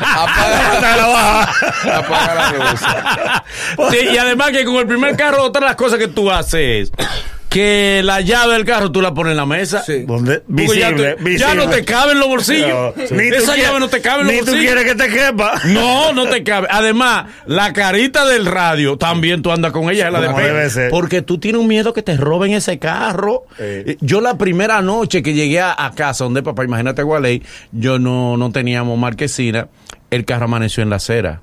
Apaga, 0.01 0.97
la 0.97 1.07
baja. 1.07 1.99
Apaga 1.99 2.35
la 2.35 2.53
luz. 2.53 2.81
Sí, 3.91 4.09
y 4.13 4.19
además 4.19 4.51
que 4.51 4.65
con 4.65 4.77
el 4.77 4.87
primer 4.87 5.17
carro, 5.17 5.43
otra 5.43 5.61
de 5.61 5.67
las 5.67 5.77
cosas 5.77 5.99
que 5.99 6.09
tú 6.09 6.31
haces 6.31 6.91
es 6.97 7.09
que 7.49 8.03
la 8.05 8.21
llave 8.21 8.55
del 8.55 8.65
carro 8.65 8.93
tú 8.93 9.01
la 9.01 9.15
pones 9.15 9.31
en 9.31 9.37
la 9.39 9.47
mesa. 9.47 9.83
Sí. 9.83 10.05
¿Dónde? 10.07 10.43
Ya, 10.49 10.55
Visible, 10.55 10.91
te- 10.91 11.15
visible. 11.25 11.39
ya 11.39 11.55
no 11.55 11.69
te 11.69 11.85
cabe 11.85 12.13
en 12.13 12.19
los 12.21 12.29
bolsillos. 12.29 12.69
No, 12.97 13.03
Esa 13.03 13.15
quieres- 13.17 13.47
llave 13.57 13.81
no 13.81 13.89
te 13.89 14.01
cabe 14.01 14.21
en 14.21 14.27
los 14.27 14.35
Ni 14.35 14.41
tú 14.41 14.47
bolsillos. 14.47 14.73
quieres 14.75 14.93
que 14.93 14.95
te 15.03 15.09
quepa. 15.09 15.61
No, 15.67 16.13
no 16.13 16.27
te 16.29 16.43
cabe. 16.45 16.69
Además, 16.71 17.27
la 17.47 17.73
carita 17.73 18.27
del 18.27 18.47
radio 18.47 18.97
también 18.99 19.43
tú 19.43 19.51
andas 19.51 19.73
con 19.73 19.89
ella, 19.91 20.09
es 20.09 20.13
la 20.13 20.21
de 20.21 20.29
debe 20.43 20.71
ser. 20.71 20.91
Porque 20.91 21.23
tú 21.23 21.39
tienes 21.39 21.61
un 21.61 21.69
miedo 21.69 21.93
que 21.95 22.03
te 22.03 22.17
roben 22.17 22.53
ese 22.53 22.79
carro. 22.79 23.45
Eh, 23.59 23.97
Yo 24.01 24.21
la 24.21 24.37
primera 24.37 24.83
noche 24.83 25.23
que 25.23 25.33
llegué 25.33 25.61
a, 25.61 25.75
a 25.77 25.93
casa 25.95 26.25
donde 26.25 26.43
papá, 26.43 26.65
imagínate 26.65 27.03
Gualey, 27.03 27.43
yo 27.73 27.99
no, 27.99 28.37
no 28.37 28.53
teníamos 28.53 28.99
marquesina, 28.99 29.69
el 30.11 30.25
carro 30.25 30.45
amaneció 30.45 30.83
en 30.83 30.91
la 30.91 30.97
acera. 30.97 31.41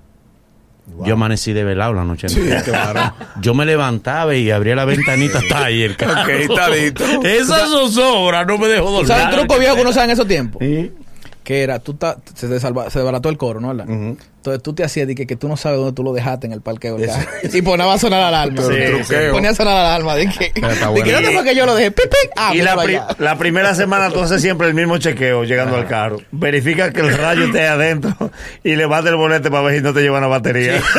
Yo 1.04 1.14
amanecí 1.16 1.52
de 1.52 1.64
velado 1.64 1.94
la 1.94 2.04
noche 2.06 2.28
entera. 2.28 3.16
Yo 3.42 3.54
me 3.54 3.66
levantaba 3.66 4.36
y 4.36 4.52
abría 4.52 4.76
la 4.76 4.86
ventanita 4.86 5.40
hasta 5.40 5.66
ahí 5.66 5.82
el 5.82 5.96
carro. 5.98 6.22
Ok, 6.22 6.30
está 6.30 6.70
listo. 6.70 7.04
Esa 7.24 7.66
zozobra 7.68 8.46
no 8.46 8.58
me 8.58 8.68
dejó 8.68 8.92
dormir. 8.92 9.08
¿Sabes 9.08 9.26
un 9.26 9.32
truco 9.32 9.60
viejo 9.60 9.76
que 9.76 9.82
uno 9.82 9.92
sabe 9.94 10.06
en 10.06 10.12
esos 10.12 10.28
tiempos? 10.28 10.62
Sí. 10.62 10.92
Que 11.44 11.64
era, 11.64 11.80
tú 11.80 11.96
ta- 11.96 12.18
se, 12.34 12.48
desalba- 12.48 12.90
se 12.90 13.00
desbarató 13.00 13.30
el 13.30 13.38
coro, 13.38 13.60
¿no? 13.60 13.76
¿verdad? 13.76 13.86
Entonces 14.46 14.62
tú 14.62 14.74
te 14.76 14.84
hacías 14.84 15.08
de 15.08 15.16
que, 15.16 15.26
que 15.26 15.36
tú 15.36 15.48
no 15.48 15.58
sabes 15.58 15.80
dónde 15.80 15.94
tú 15.94 16.04
lo 16.04 16.14
dejaste 16.14 16.46
en 16.46 16.54
el 16.54 16.62
parqueo. 16.62 16.98
Y 17.52 17.62
ponía 17.64 17.92
a 17.92 17.98
sonar 17.98 18.20
la 18.22 18.28
alarma. 18.28 18.62
Pero 18.68 18.96
un 18.98 19.02
truqueo. 19.04 19.34
Ponía 19.34 19.50
a 19.50 19.56
sonar 19.56 19.74
la 19.74 19.82
alarma. 19.96 20.16
De 20.16 20.28
que, 20.28 20.52
Pero 20.54 20.68
de 20.94 21.04
que. 21.04 21.12
¿dónde 21.14 21.32
fue 21.32 21.44
que 21.44 21.56
yo 21.56 21.66
lo 21.66 21.74
dejé? 21.74 21.90
¡Pip, 21.92 22.06
pip! 22.06 22.32
Ah, 22.36 22.52
y 22.54 22.58
la, 22.60 22.76
míralo 22.76 22.82
pri- 22.84 22.96
allá. 22.96 23.08
la 23.18 23.38
primera 23.38 23.74
semana 23.74 24.12
tú 24.12 24.22
haces 24.22 24.42
siempre 24.42 24.68
el 24.68 24.74
mismo 24.76 24.98
chequeo 25.00 25.44
llegando 25.46 25.76
al 25.78 25.88
carro. 25.88 26.22
Verifica 26.32 26.92
que 26.94 27.02
el 27.02 27.18
rayo 27.18 27.46
esté 27.46 27.66
adentro 27.68 28.16
y 28.64 28.76
levanta 28.76 29.10
el 29.10 29.16
bolete 29.16 29.50
para 29.50 29.64
ver 29.64 29.78
si 29.78 29.82
no 29.84 29.94
te 29.94 30.02
llevan 30.02 30.22
la 30.22 30.28
batería. 30.28 30.80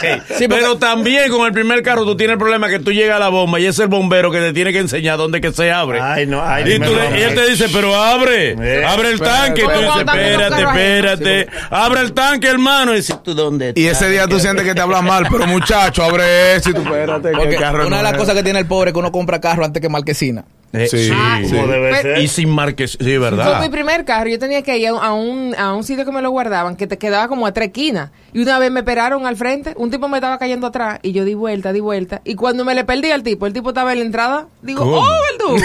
Sí, 0.00 0.46
porque- 0.48 0.48
Pero 0.48 0.78
también 0.78 1.30
con 1.30 1.46
el 1.46 1.52
primer 1.52 1.82
carro 1.82 2.04
tú 2.04 2.16
tienes 2.16 2.34
el 2.34 2.38
problema 2.38 2.68
que 2.68 2.78
tú 2.78 2.92
llegas 2.92 3.16
a 3.16 3.20
la 3.20 3.28
bomba 3.28 3.58
y 3.60 3.66
es 3.66 3.78
el 3.78 3.88
bombero 3.88 4.30
que 4.30 4.38
te 4.38 4.52
tiene 4.52 4.72
que 4.72 4.78
enseñar 4.78 5.16
dónde 5.18 5.40
que 5.40 5.52
se 5.52 5.70
abre. 5.72 6.00
Ay, 6.00 6.26
no, 6.26 6.42
ay, 6.42 6.64
y, 6.74 6.78
tú 6.78 6.94
le- 6.94 7.18
y 7.18 7.22
él 7.22 7.34
te 7.34 7.48
dice, 7.50 7.66
pero 7.72 7.94
abre, 7.96 8.52
Eh, 8.52 8.84
abre 8.84 9.10
el 9.10 9.20
tanque. 9.20 9.62
Y 9.62 9.64
tú 9.64 9.70
dices, 9.70 9.96
espérate, 9.96 10.62
espérate, 10.62 11.46
abre 11.70 12.00
el 12.00 12.12
tanque, 12.12 12.48
hermano. 12.48 12.91
Y 12.94 12.96
dices, 12.98 13.22
¿tú 13.22 13.34
dónde 13.34 13.72
Y 13.76 13.86
estás? 13.86 14.02
ese 14.02 14.10
día 14.12 14.26
tú 14.26 14.38
sientes 14.38 14.64
que 14.64 14.74
te 14.74 14.80
hablan 14.80 15.04
mal, 15.04 15.26
pero 15.30 15.46
muchacho, 15.46 16.02
abre 16.04 16.56
eso 16.56 16.70
y 16.70 16.74
tú 16.74 16.82
espérate. 16.82 17.30
que 17.30 17.36
Porque 17.36 17.54
el 17.54 17.60
carro 17.60 17.86
una 17.86 17.96
de 17.98 18.02
no 18.02 18.02
las 18.02 18.12
es. 18.12 18.18
cosas 18.18 18.34
que 18.34 18.42
tiene 18.42 18.58
el 18.58 18.66
pobre 18.66 18.90
es 18.90 18.92
que 18.94 18.98
uno 18.98 19.12
compra 19.12 19.40
carro 19.40 19.64
antes 19.64 19.80
que 19.80 19.88
marquesina. 19.88 20.44
Eh, 20.72 20.86
Sí, 20.90 21.06
sí. 21.08 21.12
Ah, 21.14 21.38
sí. 21.44 21.50
Como 21.50 21.66
debe 21.66 21.90
Pero- 21.90 22.02
ser. 22.16 22.18
Y 22.24 22.28
sin 22.28 22.48
marques, 22.48 22.96
sí, 22.98 23.18
¿verdad? 23.18 23.60
mi 23.60 23.68
primer 23.68 24.04
carro, 24.04 24.28
yo 24.30 24.38
tenía 24.38 24.62
que 24.62 24.78
ir 24.78 24.88
a 24.88 24.92
un, 24.94 25.02
a 25.02 25.12
un, 25.12 25.54
a 25.58 25.74
un 25.74 25.84
sitio 25.84 26.04
que 26.04 26.12
me 26.12 26.22
lo 26.22 26.30
guardaban, 26.30 26.76
que 26.76 26.86
te 26.86 26.96
quedaba 26.98 27.28
como 27.28 27.46
a 27.46 27.52
tres 27.52 27.68
esquinas. 27.68 28.10
Y 28.34 28.40
una 28.42 28.58
vez 28.58 28.70
me 28.70 28.80
esperaron 28.80 29.26
al 29.26 29.36
frente, 29.36 29.74
un 29.76 29.90
tipo 29.90 30.08
me 30.08 30.16
estaba 30.16 30.38
cayendo 30.38 30.66
atrás, 30.66 30.98
y 31.02 31.12
yo 31.12 31.24
di 31.24 31.34
vuelta, 31.34 31.72
di 31.72 31.80
vuelta. 31.80 32.22
Y 32.24 32.34
cuando 32.34 32.64
me 32.64 32.74
le 32.74 32.84
perdí 32.84 33.10
al 33.10 33.22
tipo, 33.22 33.46
el 33.46 33.52
tipo 33.52 33.68
estaba 33.70 33.92
en 33.92 33.98
la 33.98 34.04
entrada, 34.06 34.46
digo, 34.62 34.80
¿Cómo? 34.84 34.96
¡oh, 34.98 35.16
verdugo! 35.38 35.62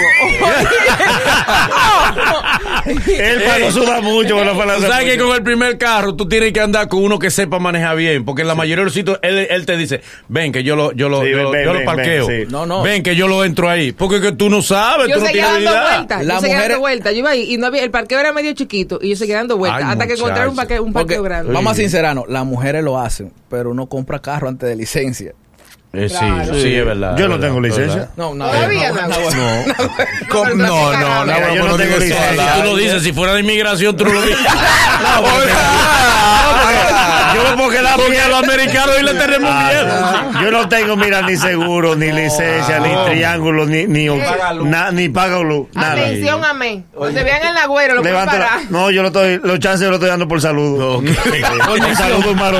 El 3.18 3.42
palo 3.46 3.70
suda 3.72 4.00
mucho. 4.00 4.36
bueno, 4.36 4.56
para 4.56 4.76
Tú 4.76 4.82
sabes 4.82 5.04
que 5.12 5.18
con 5.18 5.34
el 5.34 5.42
primer 5.42 5.78
carro 5.78 6.14
tú 6.14 6.28
tienes 6.28 6.52
que 6.52 6.60
andar 6.60 6.88
con 6.88 7.02
uno 7.02 7.18
que 7.18 7.30
sepa 7.30 7.58
manejar 7.58 7.96
bien, 7.96 8.24
porque 8.24 8.42
en 8.42 8.48
la 8.48 8.54
mayoría 8.54 8.82
de 8.82 8.84
los 8.86 8.94
sitios 8.94 9.18
él, 9.22 9.46
él 9.50 9.66
te 9.66 9.76
dice, 9.76 10.02
ven 10.28 10.52
que 10.52 10.62
yo 10.62 10.76
lo, 10.76 10.92
yo 10.92 11.08
lo, 11.08 11.22
Sí, 11.22 11.30
yo, 11.30 11.50
ven, 11.50 11.64
yo 11.64 11.72
ven, 11.72 11.80
lo 11.80 11.84
parqueo. 11.84 12.26
ven, 12.26 12.46
sí. 12.46 12.52
No, 12.52 12.66
no. 12.66 12.82
Ven 12.82 13.02
que 13.02 13.16
yo 13.16 13.28
lo 13.28 13.44
entro 13.44 13.68
ahí, 13.68 13.92
porque 13.92 14.20
que 14.20 14.32
tú 14.32 14.48
no 14.50 14.62
sabes, 14.62 15.08
yo 15.08 15.14
tú 15.14 15.20
no 15.20 15.26
seguía 15.26 15.44
tienes 15.46 15.64
dando 15.64 15.70
habilidad. 15.78 15.96
vueltas, 15.98 16.24
La 16.26 16.34
yo 16.34 16.40
seguía 16.40 16.56
mujer- 16.56 16.68
dando 16.70 16.80
vueltas. 16.80 17.12
Yo 17.12 17.18
iba 17.18 17.30
ahí, 17.30 17.54
y 17.54 17.56
no 17.56 17.66
había, 17.66 17.82
el 17.82 17.90
parqueo 17.90 18.18
era 18.20 18.32
medio 18.32 18.52
chiquito, 18.52 18.98
y 19.02 19.10
yo 19.10 19.16
seguía 19.16 19.36
dando 19.36 19.56
vueltas, 19.56 19.82
Ay, 19.84 19.92
hasta 19.92 20.06
que 20.06 20.12
encontré 20.14 20.40
un, 20.42 20.46
muchacho. 20.50 20.56
parque, 20.56 20.80
un 20.80 20.92
Porque, 20.92 21.06
parqueo 21.14 21.22
grande. 21.22 21.52
vamos 21.52 21.72
a 21.72 21.76
sincerarnos, 21.76 22.24
las 22.28 22.44
mujeres 22.58 22.82
lo 22.82 22.98
hacen, 22.98 23.32
pero 23.48 23.70
uno 23.70 23.86
compra 23.86 24.18
carro 24.18 24.48
antes 24.48 24.68
de 24.68 24.74
licencia. 24.76 25.32
Eh, 25.92 26.08
sí, 26.08 26.16
Claro. 26.18 26.54
sí, 26.54 26.74
es 26.74 26.84
verdad. 26.84 27.16
Yo 27.16 27.24
es 27.24 27.30
no 27.30 27.36
verdad, 27.36 27.48
tengo 27.48 27.60
licencia. 27.60 28.10
No, 28.16 28.34
no, 28.34 28.46
Todavía 28.46 28.90
no. 28.92 29.08
No, 30.56 30.92
no, 30.92 31.24
no, 31.24 31.54
yo 31.54 31.62
no 31.64 31.68
no 31.68 31.76
tengo 31.76 31.96
licencia. 31.98 32.54
tú 32.56 32.62
lo 32.64 32.76
dices, 32.76 33.02
si 33.02 33.12
fuera 33.12 33.34
de 33.34 33.40
inmigración, 33.40 33.96
tú 33.96 34.04
no 34.04 34.12
lo 34.12 34.22
dices. 34.22 34.38
Yo 37.34 37.42
me 37.50 37.56
puedo 37.56 37.70
quedar 37.70 37.96
Porque 37.96 38.20
a 38.20 38.28
los 38.28 38.42
americanos 38.42 38.96
hoy 38.96 39.02
le 39.04 39.14
tenemos 39.14 39.54
miedo. 39.54 39.86
Ah, 39.90 40.40
Yo 40.42 40.50
no 40.50 40.68
tengo, 40.68 40.96
mira, 40.96 41.22
ni 41.22 41.36
seguro, 41.36 41.94
ni 41.96 42.10
licencia, 42.12 42.78
ni 42.80 42.90
triángulo, 43.10 43.66
ni 43.66 43.86
ni, 43.86 44.06
na- 44.64 44.90
ni 44.90 45.08
pago 45.08 45.42
luz, 45.44 45.68
nada. 45.74 45.92
Atención, 45.92 46.44
amén. 46.44 46.86
Cuando 46.94 47.18
te 47.18 47.24
vean 47.24 47.42
en 47.46 47.54
la 47.54 47.66
güera, 47.66 47.94
lo 47.94 48.02
la- 48.02 48.24
parar. 48.24 48.48
no, 48.70 48.90
yo 48.90 49.02
lo 49.02 49.08
estoy, 49.08 49.40
los 49.42 49.58
chances 49.58 49.82
yo 49.82 49.88
lo 49.90 49.96
estoy 49.96 50.08
dando 50.10 50.26
por 50.28 50.40
saludo. 50.40 51.00
Por 51.00 51.96
saludo, 51.96 52.30
hermano. 52.30 52.58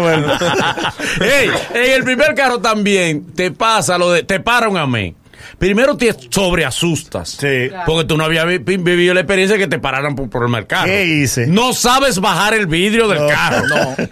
Ey, 1.21 1.51
en 1.75 1.93
el 1.93 2.05
primer 2.05 2.35
carro 2.35 2.61
también 2.61 3.33
te 3.35 3.51
pasa 3.51 3.99
lo 3.99 4.11
de, 4.13 4.23
te 4.23 4.41
para 4.41 4.69
un 4.69 4.77
amén. 4.77 5.15
Primero 5.59 5.97
te 5.97 6.15
sobreasustas. 6.31 7.31
Sí. 7.31 7.71
Porque 7.87 8.05
tú 8.05 8.17
no 8.17 8.25
habías 8.25 8.47
vi- 8.47 8.59
vi- 8.59 8.77
vivido 8.77 9.15
la 9.15 9.21
experiencia 9.21 9.57
de 9.57 9.65
que 9.65 9.69
te 9.69 9.79
pararan 9.79 10.15
por, 10.15 10.29
por 10.31 10.49
el 10.49 10.67
carro. 10.67 10.87
¿Qué 10.87 11.05
hice? 11.05 11.47
No 11.47 11.73
sabes 11.73 12.19
bajar 12.21 12.55
el 12.55 12.67
vidrio 12.67 13.09
del 13.09 13.21
No. 13.21 13.27
carro. 13.29 13.65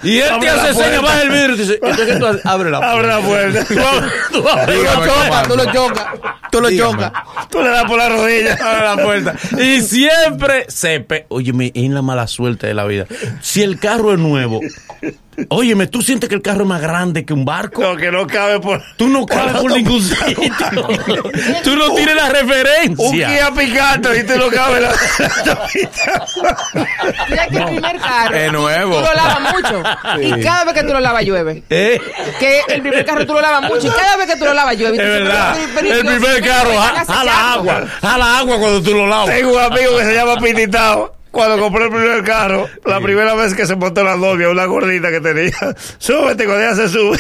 Y 0.03 0.19
él 0.19 0.29
te 0.41 0.49
Abre 0.49 0.51
hace 0.51 0.75
señas, 0.75 0.77
puerta. 0.77 1.01
baja 1.03 1.23
el 1.23 1.29
vidrio 1.31 1.53
y 1.55 1.57
te 1.57 1.63
dice, 1.63 1.81
entonces 1.83 2.19
tú 2.43 2.49
abre 2.49 2.71
la 2.71 2.79
Abre 2.79 3.09
la 3.09 3.21
puerta. 3.21 3.65
Tú 3.67 3.75
lo 4.37 5.07
chocas, 5.07 5.49
tú 5.49 5.57
lo 5.57 5.73
chocas, 5.73 6.07
tú 6.51 6.61
lo 6.61 6.71
chocas. 6.71 7.13
Tú 7.51 7.63
le 7.63 7.69
das 7.71 7.85
por 7.85 7.99
la 7.99 8.09
rodilla. 8.09 8.55
Abre 8.55 8.85
la 8.97 9.03
puerta. 9.05 9.35
Y 9.63 9.81
siempre 9.83 10.65
se... 10.69 11.01
Pe 11.01 11.27
Óyeme, 11.29 11.73
es 11.75 11.91
la 11.91 12.03
mala 12.03 12.27
suerte 12.27 12.67
de 12.67 12.75
la 12.75 12.85
vida. 12.85 13.07
Si 13.41 13.63
el 13.63 13.79
carro 13.79 14.13
es 14.13 14.19
nuevo, 14.19 14.61
óyeme, 15.49 15.87
¿tú 15.87 16.03
sientes 16.03 16.29
que 16.29 16.35
el 16.35 16.43
carro 16.43 16.63
es 16.63 16.69
más 16.69 16.81
grande 16.81 17.25
que 17.25 17.33
un 17.33 17.45
barco? 17.45 17.83
No, 17.83 17.97
que 17.97 18.11
no 18.11 18.27
cabe 18.27 18.61
por. 18.61 18.83
Tú 18.97 19.09
no 19.09 19.27
cabes 19.27 19.61
por 19.61 19.73
ningún 19.73 20.03
sitio. 20.03 20.37
Tú 21.65 21.77
no 21.77 21.95
tienes 21.95 22.15
la 22.15 22.27
Un 22.27 22.33
referencia. 22.33 23.29
Kia 23.29 23.51
Picanto 23.53 24.15
y 24.15 24.23
tú 24.25 24.39
no 24.39 24.49
cabes 24.49 24.83
la. 24.83 24.93
Mira 27.29 27.47
que 27.49 27.57
el 27.59 27.65
primer 27.65 27.99
carro. 27.99 28.37
Es 28.37 28.53
nuevo. 28.53 28.95
Tú 28.97 29.01
lo 29.01 29.15
lavas 29.15 29.41
mucho. 29.55 29.83
Y 30.21 30.43
cada 30.43 30.65
vez 30.65 30.75
que 30.75 30.83
tú 30.83 30.93
lo 30.93 31.01
lavas 31.01 31.25
llueve. 31.25 31.63
¿Eh? 31.71 32.01
Que 32.39 32.63
el 32.69 32.83
primer 32.83 33.05
carro 33.05 33.27
tú 33.27 33.35
lo 33.35 33.41
lavas 33.41 33.63
mucho. 33.63 33.87
Y 33.87 33.91
cada 33.91 34.17
vez 34.17 34.27
que 34.27 34.37
tú 34.37 34.45
lo 34.45 34.55
lavas 34.55 34.77
llueve. 34.77 34.97
Es 34.97 35.03
verdad. 35.03 35.57
El 35.79 36.07
primer 36.07 36.43
carro 36.43 36.73
jala 37.07 37.53
agua. 37.53 37.85
Jala 38.01 38.39
agua 38.39 38.59
cuando 38.59 38.83
tú 38.83 38.95
lo 38.95 39.07
lavas. 39.07 39.35
Tengo 39.35 39.55
un 39.55 39.61
amigo 39.61 39.97
que 39.99 40.05
se 40.05 40.15
llama 40.15 40.37
Pititao. 40.37 41.16
Cuando 41.37 41.59
compré 41.63 41.85
el 41.85 41.91
primer 41.91 42.25
carro, 42.25 42.67
la 42.87 42.99
primera 43.01 43.35
vez 43.35 43.53
que 43.53 43.67
se 43.67 43.77
montó 43.77 44.03
la 44.03 44.17
novia, 44.17 44.49
una 44.49 44.65
gordita 44.65 45.11
que 45.11 45.21
tenía, 45.21 45.53
súbete, 45.99 46.47
cuando 46.47 46.65
ella 46.65 46.75
se 46.75 46.89
sube, 46.89 47.19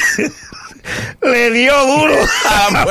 le 1.22 1.50
dio 1.50 1.74
duro. 1.86 2.14
Ah. 2.48 2.86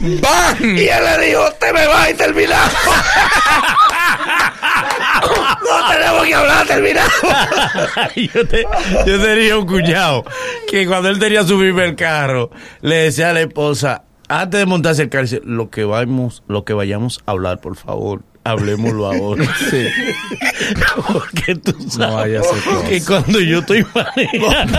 ¡Bam! 0.00 0.56
Y 0.76 0.88
él 0.88 1.04
le 1.04 1.26
dijo, 1.26 1.52
te 1.60 1.72
me 1.72 1.86
vas 1.86 2.10
y 2.10 2.14
terminamos. 2.14 2.72
no 5.62 5.88
tenemos 5.92 6.24
que 6.26 6.34
hablar, 6.34 6.66
terminamos. 6.66 7.12
yo, 8.16 8.46
te- 8.48 8.66
yo 9.06 9.22
tenía 9.22 9.56
un 9.58 9.66
cuñado 9.66 10.24
que 10.68 10.86
cuando 10.86 11.08
él 11.08 11.18
tenía 11.18 11.44
su 11.44 11.58
primer 11.58 11.94
carro, 11.96 12.50
le 12.80 12.96
decía 12.96 13.30
a 13.30 13.32
la 13.32 13.42
esposa, 13.42 14.02
antes 14.28 14.58
de 14.60 14.66
montarse 14.66 15.02
el 15.02 15.08
carro, 15.10 15.26
lo 15.44 15.70
que 15.70 15.84
vamos, 15.84 16.42
lo 16.48 16.64
que 16.64 16.72
vayamos 16.72 17.20
a 17.26 17.30
hablar, 17.32 17.60
por 17.60 17.76
favor, 17.76 18.22
hablemoslo 18.50 19.06
ahora. 19.12 19.44
Sí. 19.70 19.86
Porque 21.12 21.54
tú 21.56 21.74
sabes 21.90 22.14
vaya 22.14 22.40
a 22.40 22.42
ser 22.42 22.62
cosa. 22.62 22.88
que 22.88 23.04
cuando 23.04 23.40
yo 23.40 23.58
estoy 23.60 23.86
manejando, 23.94 24.78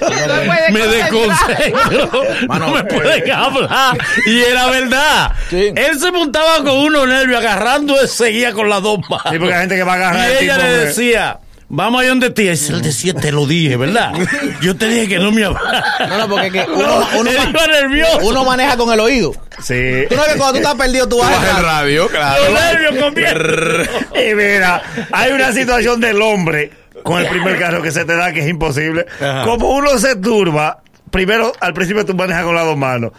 No 0.00 0.72
me 0.72 0.86
desconcentro, 0.86 2.22
Mano, 2.48 2.66
no 2.68 2.74
me 2.74 2.84
pueden 2.84 3.30
hablar. 3.32 3.98
Y 4.26 4.40
era 4.40 4.66
verdad. 4.70 5.32
Sí. 5.50 5.72
Él 5.74 5.98
se 5.98 6.10
montaba 6.12 6.58
con 6.58 6.76
unos 6.76 7.06
nervios 7.08 7.38
agarrando, 7.40 7.98
él 8.00 8.08
seguía 8.08 8.52
con 8.52 8.68
las 8.68 8.82
dos 8.82 8.98
manos. 9.08 9.26
Sí, 9.30 9.38
porque 9.38 9.54
hay 9.54 9.60
gente 9.60 9.76
que 9.76 9.82
va 9.84 9.92
a 9.92 9.96
agarrar 9.96 10.28
Y 10.28 10.32
el 10.32 10.44
ella 10.44 10.54
tipo 10.56 10.66
le 10.66 10.72
de- 10.72 10.86
decía, 10.86 11.38
vamos 11.72 12.04
a 12.04 12.06
donde 12.06 12.30
ti. 12.30 12.42
Y 12.42 12.48
él 12.48 12.82
decía, 12.82 13.14
te 13.14 13.32
lo 13.32 13.46
dije, 13.46 13.76
¿verdad? 13.76 14.12
Yo 14.60 14.76
te 14.76 14.86
dije 14.88 15.08
que 15.08 15.18
no 15.18 15.32
me 15.32 15.44
hablara. 15.44 15.82
No, 16.08 16.18
no, 16.18 16.28
porque 16.28 16.46
es 16.46 16.52
que 16.52 16.66
uno, 16.70 17.04
nervioso. 17.66 18.18
uno 18.22 18.44
maneja 18.44 18.76
con 18.76 18.92
el 18.92 19.00
oído. 19.00 19.32
Sí. 19.60 20.04
Tú 20.08 20.14
no 20.14 20.22
ves 20.22 20.32
que 20.32 20.38
cuando 20.38 20.52
tú 20.52 20.58
estás 20.58 20.74
perdido, 20.74 21.08
tú 21.08 21.18
vas 21.18 21.30
Baja 21.30 21.58
el 21.58 21.64
radio, 21.64 22.08
claro. 22.08 22.44
Los 22.44 22.60
nervios 22.60 23.04
comienzan. 23.04 24.04
Y 24.14 24.34
mira, 24.34 24.82
hay 25.10 25.32
una 25.32 25.52
situación 25.52 26.00
del 26.00 26.20
hombre 26.22 26.70
con 27.02 27.20
el 27.20 27.28
primer 27.28 27.58
carro 27.58 27.82
que 27.82 27.90
se 27.90 28.04
te 28.04 28.14
da 28.14 28.32
que 28.32 28.40
es 28.40 28.48
imposible. 28.48 29.06
Ajá. 29.20 29.44
Como 29.44 29.70
uno 29.70 29.98
se 29.98 30.16
turba, 30.16 30.82
primero 31.10 31.52
al 31.60 31.72
principio 31.72 32.04
tú 32.04 32.14
manejas 32.14 32.44
con 32.44 32.54
las 32.54 32.64
dos 32.64 32.76
manos. 32.76 33.12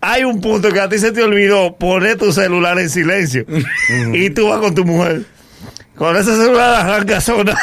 Hay 0.00 0.24
un 0.24 0.40
punto 0.40 0.70
que 0.72 0.80
a 0.80 0.88
ti 0.88 0.98
se 0.98 1.12
te 1.12 1.22
olvidó 1.22 1.76
poner 1.76 2.16
tu 2.16 2.32
celular 2.32 2.78
en 2.78 2.88
silencio 2.88 3.44
y 4.14 4.30
tú 4.30 4.48
vas 4.48 4.58
con 4.60 4.74
tu 4.74 4.86
mujer. 4.86 5.22
Con 6.00 6.16
ese 6.16 6.34
celular 6.34 6.76
arranca 6.86 7.20
zona. 7.20 7.54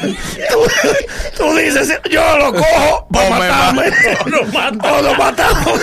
tú, 0.00 0.58
tú 1.36 1.54
dices, 1.56 2.00
yo 2.10 2.22
lo 2.38 2.54
cojo 2.54 3.06
para 3.12 3.30
matarme. 3.30 3.82
O 4.24 4.28
nos 4.30 4.52
mata. 4.54 4.92
O 4.94 5.02
nos 5.02 5.18
matamos. 5.18 5.80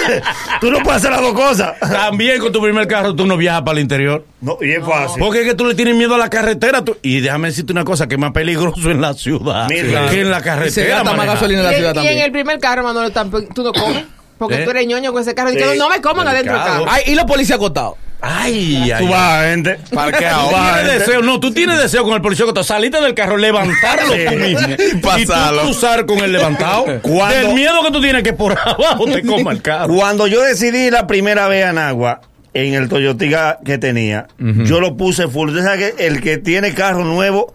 tú 0.62 0.72
no 0.72 0.80
puedes 0.80 0.98
hacer 0.98 1.12
las 1.12 1.22
dos 1.22 1.34
cosas. 1.34 1.78
También 1.80 2.40
con 2.40 2.52
tu 2.52 2.60
primer 2.60 2.88
carro 2.88 3.16
tú 3.16 3.28
no 3.28 3.38
viajas 3.38 3.62
para 3.62 3.78
el 3.78 3.84
interior. 3.84 4.26
No, 4.42 4.58
y 4.62 4.72
es 4.72 4.84
fácil. 4.84 5.20
Porque 5.20 5.42
es 5.42 5.46
que 5.48 5.54
tú 5.54 5.66
le 5.68 5.76
tienes 5.76 5.96
miedo 5.96 6.16
a 6.16 6.18
la 6.18 6.28
carretera. 6.32 6.84
tú- 6.84 6.98
y 7.04 7.20
déjame 7.20 7.50
decirte 7.50 7.72
una 7.72 7.84
cosa, 7.84 8.08
que 8.08 8.16
es 8.16 8.20
más 8.20 8.32
peligroso 8.32 8.90
en 8.90 9.00
la 9.00 9.14
ciudad 9.14 9.68
Mira. 9.70 10.10
que 10.10 10.22
en 10.22 10.32
la 10.32 10.38
Y 10.38 10.42
se 10.42 10.44
carretera. 10.44 10.88
gasta 10.88 11.04
más 11.04 11.14
manejar. 11.18 11.36
gasolina 11.36 11.60
en 11.60 11.66
la 11.68 11.72
Y, 11.72 11.76
ciudad 11.76 11.90
y 11.94 11.98
en 12.00 12.04
también. 12.06 12.26
el 12.26 12.32
primer 12.32 12.60
carro, 12.60 12.82
Manolo, 12.82 13.12
tú 13.54 13.62
no 13.64 13.72
comes. 13.74 14.06
Porque 14.40 14.56
¿Eh? 14.56 14.64
tú 14.66 14.72
eres 14.72 14.88
ñoño 14.88 15.14
con 15.14 15.22
ese 15.22 15.36
carro. 15.36 15.52
Y 15.52 15.54
Sí. 15.54 15.60
que 15.60 15.76
no 15.76 15.88
me 15.88 16.02
coman 16.02 16.28
adentro 16.28 16.54
del 16.56 16.64
carro. 16.64 16.86
Ay, 16.90 17.04
y 17.06 17.14
los 17.16 17.26
policías 17.26 17.58
acostados. 17.58 17.94
Ay, 18.28 18.92
ay, 18.92 19.06
Tú 19.06 19.12
vas, 19.12 19.46
gente. 19.46 19.78
Parqueado. 19.94 20.50
Tú 20.50 20.56
tienes 20.56 21.00
deseo, 21.00 21.22
no, 21.22 21.40
tú 21.40 21.52
tienes 21.54 21.78
deseo 21.80 22.04
con 22.04 22.14
el 22.14 22.22
policía 22.22 22.46
que 22.52 22.64
saliste 22.64 23.00
del 23.00 23.14
carro, 23.14 23.38
levantarlo 23.38 24.14
tú 24.14 24.36
mismo 24.36 24.68
Y 24.94 24.98
pasarlo. 24.98 25.58
y 25.62 25.66
tú 25.66 25.68
cruzar 25.68 26.06
con 26.06 26.20
el 26.20 26.32
levantado. 26.32 26.86
Cuando- 27.04 27.36
Del 27.36 27.54
miedo 27.54 27.84
que 27.84 27.92
tú 27.92 28.02
tienes 28.02 28.24
que 28.24 28.34
por 28.34 28.54
abajo 28.58 29.06
te 29.06 29.22
coma 29.24 29.52
el 29.52 29.62
carro. 29.62 29.94
Cuando 29.94 30.26
yo 30.28 30.42
decidí 30.42 30.90
la 30.90 31.06
primera 31.08 31.48
vez 31.48 31.66
en 31.68 31.78
agua, 31.78 32.22
en 32.54 32.74
el 32.74 32.90
Toyotica 32.90 33.60
que 33.64 33.78
tenía, 33.78 34.28
yo 34.40 34.80
lo 34.80 34.98
puse 34.98 35.28
full. 35.28 35.50
Usted 35.50 35.64
sabe 35.64 35.94
que 35.94 36.08
el 36.08 36.22
que 36.22 36.38
tiene 36.38 36.74
carro 36.74 37.04
nuevo 37.04 37.54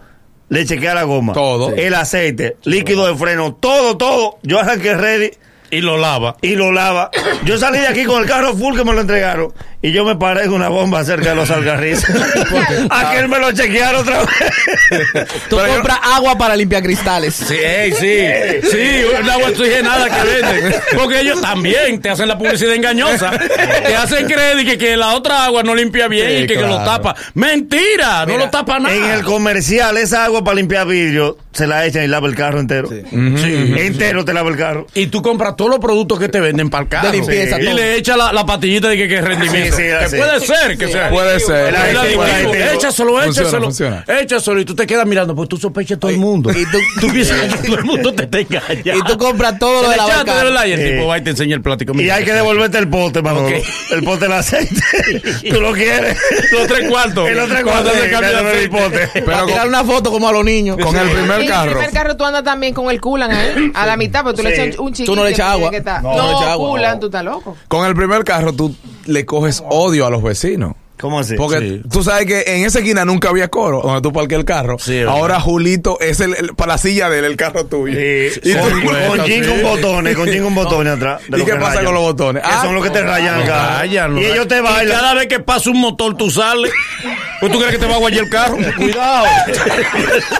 le 0.50 0.66
chequea 0.66 0.94
la 0.94 1.04
goma. 1.04 1.32
Todo. 1.32 1.74
El 1.74 1.94
aceite, 1.94 2.56
líquido 2.64 3.06
de 3.06 3.14
freno, 3.16 3.54
todo, 3.54 3.96
todo. 3.96 4.38
Yo 4.42 4.60
arranqué 4.60 4.94
ready. 4.94 5.30
Y 5.70 5.80
lo 5.80 5.96
lava. 5.96 6.36
y 6.42 6.56
lo 6.56 6.72
lava. 6.72 7.10
Yo 7.44 7.58
salí 7.58 7.78
de 7.78 7.86
aquí 7.88 8.04
con 8.04 8.22
el 8.22 8.28
carro 8.28 8.54
full 8.56 8.76
que 8.76 8.84
me 8.84 8.92
lo 8.92 9.00
entregaron 9.00 9.52
y 9.82 9.92
yo 9.92 10.04
me 10.04 10.14
paré 10.16 10.44
en 10.44 10.52
una 10.52 10.68
bomba 10.68 11.02
cerca 11.04 11.30
de 11.30 11.36
los 11.36 11.50
algarrizos. 11.50 12.10
a 12.90 13.10
que 13.12 13.18
él 13.18 13.28
me 13.28 13.38
lo 13.38 13.50
chequearon 13.52 14.02
otra 14.02 14.20
vez. 14.20 15.28
Tú 15.48 15.56
compras 15.56 15.98
agua 16.02 16.36
para 16.36 16.54
limpiar 16.54 16.82
cristales. 16.82 17.34
Sí, 17.34 17.56
sí, 17.98 18.26
sí, 18.70 19.02
una 19.20 19.34
agua 19.34 19.48
oxigenada 19.48 20.10
que 20.10 20.28
venden. 20.28 20.74
Porque 20.96 21.20
ellos 21.20 21.40
también 21.40 22.00
te 22.00 22.10
hacen 22.10 22.28
la 22.28 22.36
publicidad 22.36 22.74
engañosa. 22.74 23.30
Te 23.30 23.96
hacen 23.96 24.26
creer 24.26 24.64
que, 24.66 24.76
que 24.76 24.96
la 24.96 25.14
otra 25.14 25.44
agua 25.44 25.62
no 25.62 25.74
limpia 25.74 26.08
bien 26.08 26.26
Sí, 26.28 26.34
y 26.34 26.46
que, 26.46 26.54
que 26.54 26.60
lo 26.60 26.76
claro. 26.76 26.84
tapa. 26.84 27.16
Mentira, 27.34 28.26
no 28.26 28.36
lo 28.36 28.50
tapa 28.50 28.78
nada. 28.78 28.94
En 28.94 29.04
el 29.04 29.22
comercial, 29.24 29.96
esa 29.96 30.24
agua 30.24 30.44
para 30.44 30.56
limpiar 30.56 30.86
vidrio 30.86 31.38
se 31.52 31.66
la 31.66 31.84
echan 31.86 32.04
y 32.04 32.06
lava 32.06 32.28
el 32.28 32.34
carro 32.34 32.60
entero. 32.60 32.88
Sí. 32.88 33.02
Entero 33.12 34.24
te 34.24 34.32
lava 34.32 34.50
el 34.50 34.56
carro. 34.56 34.86
Y 34.94 35.06
tú 35.08 35.20
compras 35.22 35.56
todos 35.56 35.70
los 35.70 35.80
productos 35.80 36.18
que 36.18 36.28
te 36.28 36.40
venden 36.40 36.70
para 36.70 36.82
el 36.84 36.88
carro. 36.88 37.10
De 37.10 37.16
limpieza, 37.16 37.60
y 37.60 37.64
todo. 37.64 37.74
le 37.74 37.96
echas 37.96 38.16
la, 38.16 38.32
la 38.32 38.46
patillita 38.46 38.88
de 38.88 38.96
que, 38.96 39.08
que 39.08 39.16
es 39.18 39.24
rendimiento. 39.24 39.76
Sí, 39.76 39.82
sí, 39.82 39.88
que 39.88 40.08
sí. 40.08 40.16
puede 40.16 40.40
ser, 40.40 40.78
que 40.78 40.88
sea. 40.88 41.10
Puede 41.10 41.40
ser. 41.40 41.74
El 41.74 41.96
El 41.96 42.56
el. 42.56 42.62
Échaselo, 42.76 43.22
échaselo. 43.22 43.64
funciona. 43.64 44.04
Échaselo 44.06 44.60
y 44.60 44.64
tú 44.64 44.74
te 44.74 44.86
quedas 44.86 45.06
mirando, 45.06 45.34
pues 45.34 45.48
tú 45.48 45.56
sospechas 45.56 45.98
todo 45.98 46.10
el 46.10 46.18
mundo. 46.18 46.50
y 46.50 46.64
tú- 47.00 47.08
piensas 47.12 47.56
que 47.56 47.66
todo 47.66 47.78
el 47.78 47.84
mundo 47.84 48.12
te 48.14 48.22
está 48.24 48.38
engañando. 48.40 48.96
Y 48.96 49.02
tú 49.10 49.18
compras 49.18 49.58
todo 49.58 49.82
lo 49.82 49.90
de 49.90 49.96
la 49.96 50.06
vaca. 50.06 50.66
Y 50.66 50.72
el 50.72 50.92
tipo 50.92 51.06
va 51.06 51.18
y 51.18 51.22
te 51.22 51.30
enseña 51.30 51.56
el 51.56 51.62
plástico. 51.62 52.00
Y 52.00 52.10
hay 52.10 52.24
que 52.24 52.32
devolverte 52.32 52.78
el 52.78 52.88
pote, 52.88 53.22
Manolo. 53.22 53.48
Ok. 53.48 53.64
El 53.92 54.02
pote 54.04 54.20
del 54.26 54.32
aceite. 54.32 54.74
Tú 55.50 55.60
lo 55.60 55.72
quieres. 55.72 56.16
Los 56.52 56.66
tres 56.66 56.88
cuartos. 56.88 57.28
En 57.28 57.36
los 57.36 57.48
tres 57.48 57.62
Cuando 57.64 57.90
cuartos 57.90 58.02
se 58.04 58.10
cambia 58.10 58.52
el 58.52 58.70
pote. 58.70 59.22
Para 59.22 59.38
con, 59.40 59.46
tirar 59.48 59.68
una 59.68 59.84
foto 59.84 60.10
como 60.10 60.28
a 60.28 60.32
los 60.32 60.44
niños. 60.44 60.76
con 60.78 60.94
el 60.96 61.39
Y 61.39 61.39
primer 61.46 61.62
en 61.62 61.68
el 61.68 61.74
primer 61.74 61.90
carro 61.92 62.16
tú 62.16 62.24
andas 62.24 62.44
también 62.44 62.74
con 62.74 62.90
el 62.90 63.00
culan 63.00 63.30
ahí, 63.30 63.70
a 63.74 63.86
la 63.86 63.96
mitad, 63.96 64.22
pero 64.24 64.34
tú 64.34 64.42
le 64.42 64.54
echas 64.54 64.78
un, 64.78 64.92
chiquito. 64.92 65.12
Tú 65.12 65.16
no 65.16 65.24
le 65.24 65.30
echas 65.30 65.48
agua. 65.50 65.70
No, 65.70 66.00
No, 66.02 66.16
no 66.16 66.26
le 66.30 66.32
echas 66.36 66.48
agua. 66.48 66.68
culan, 66.70 67.00
tú 67.00 67.06
estás 67.06 67.24
loco. 67.24 67.56
Con 67.68 67.86
el 67.86 67.94
primer 67.94 68.24
carro 68.24 68.52
tú 68.52 68.74
le 69.06 69.24
coges 69.26 69.62
odio 69.70 70.06
a 70.06 70.10
los 70.10 70.22
vecinos. 70.22 70.74
¿Cómo 71.00 71.18
así? 71.18 71.34
Porque 71.34 71.60
Sí. 71.60 71.82
tú 71.90 72.04
sabes 72.04 72.26
que 72.26 72.44
en 72.46 72.66
esa 72.66 72.80
esquina 72.80 73.06
nunca 73.06 73.30
había 73.30 73.48
coro 73.48 73.80
donde 73.82 74.02
tú 74.02 74.12
parques 74.12 74.38
el 74.38 74.44
carro. 74.44 74.76
Sí, 74.78 75.00
Ahora. 75.00 75.40
Julito 75.40 75.98
es 75.98 76.20
el, 76.20 76.34
el- 76.34 76.54
para 76.54 76.72
la 76.72 76.78
silla 76.78 77.08
de 77.08 77.20
él, 77.20 77.24
el 77.24 77.36
carro 77.38 77.64
tuyo. 77.64 77.94
Sí, 77.98 78.40
Y 78.42 78.52
con, 78.54 78.68
tú- 78.82 78.86
con 79.16 79.24
jean 79.24 79.48
con 79.48 79.62
botones, 79.62 80.14
con 80.14 80.26
jean 80.26 80.44
con 80.44 80.54
botones 80.54 80.92
atrás. 80.92 81.22
¿Y 81.26 81.42
qué 81.42 81.54
pasa 81.54 81.68
rayan. 81.68 81.84
con 81.86 81.94
los 81.94 82.02
botones? 82.02 82.42
Que 82.42 82.48
Ah, 82.52 82.60
son 82.60 82.74
los 82.74 82.84
que 82.84 82.90
te 82.90 83.02
rayan 83.02 83.46
carro. 83.46 83.78
rayan, 83.78 84.18
y 84.18 84.24
ellos 84.26 84.46
te 84.46 84.58
Y 84.58 84.60
bailan. 84.60 84.94
cada 85.00 85.14
vez 85.14 85.26
que 85.28 85.40
pasa 85.40 85.70
un 85.70 85.80
motor, 85.80 86.14
tú 86.18 86.28
sales. 86.30 86.70
Pues 87.40 87.52
tú 87.52 87.58
crees 87.58 87.72
que 87.72 87.78
te 87.78 87.86
va 87.86 87.94
a 87.94 87.98
guayar 87.98 88.24
el 88.24 88.30
carro. 88.30 88.56
Cuidado. 88.76 89.24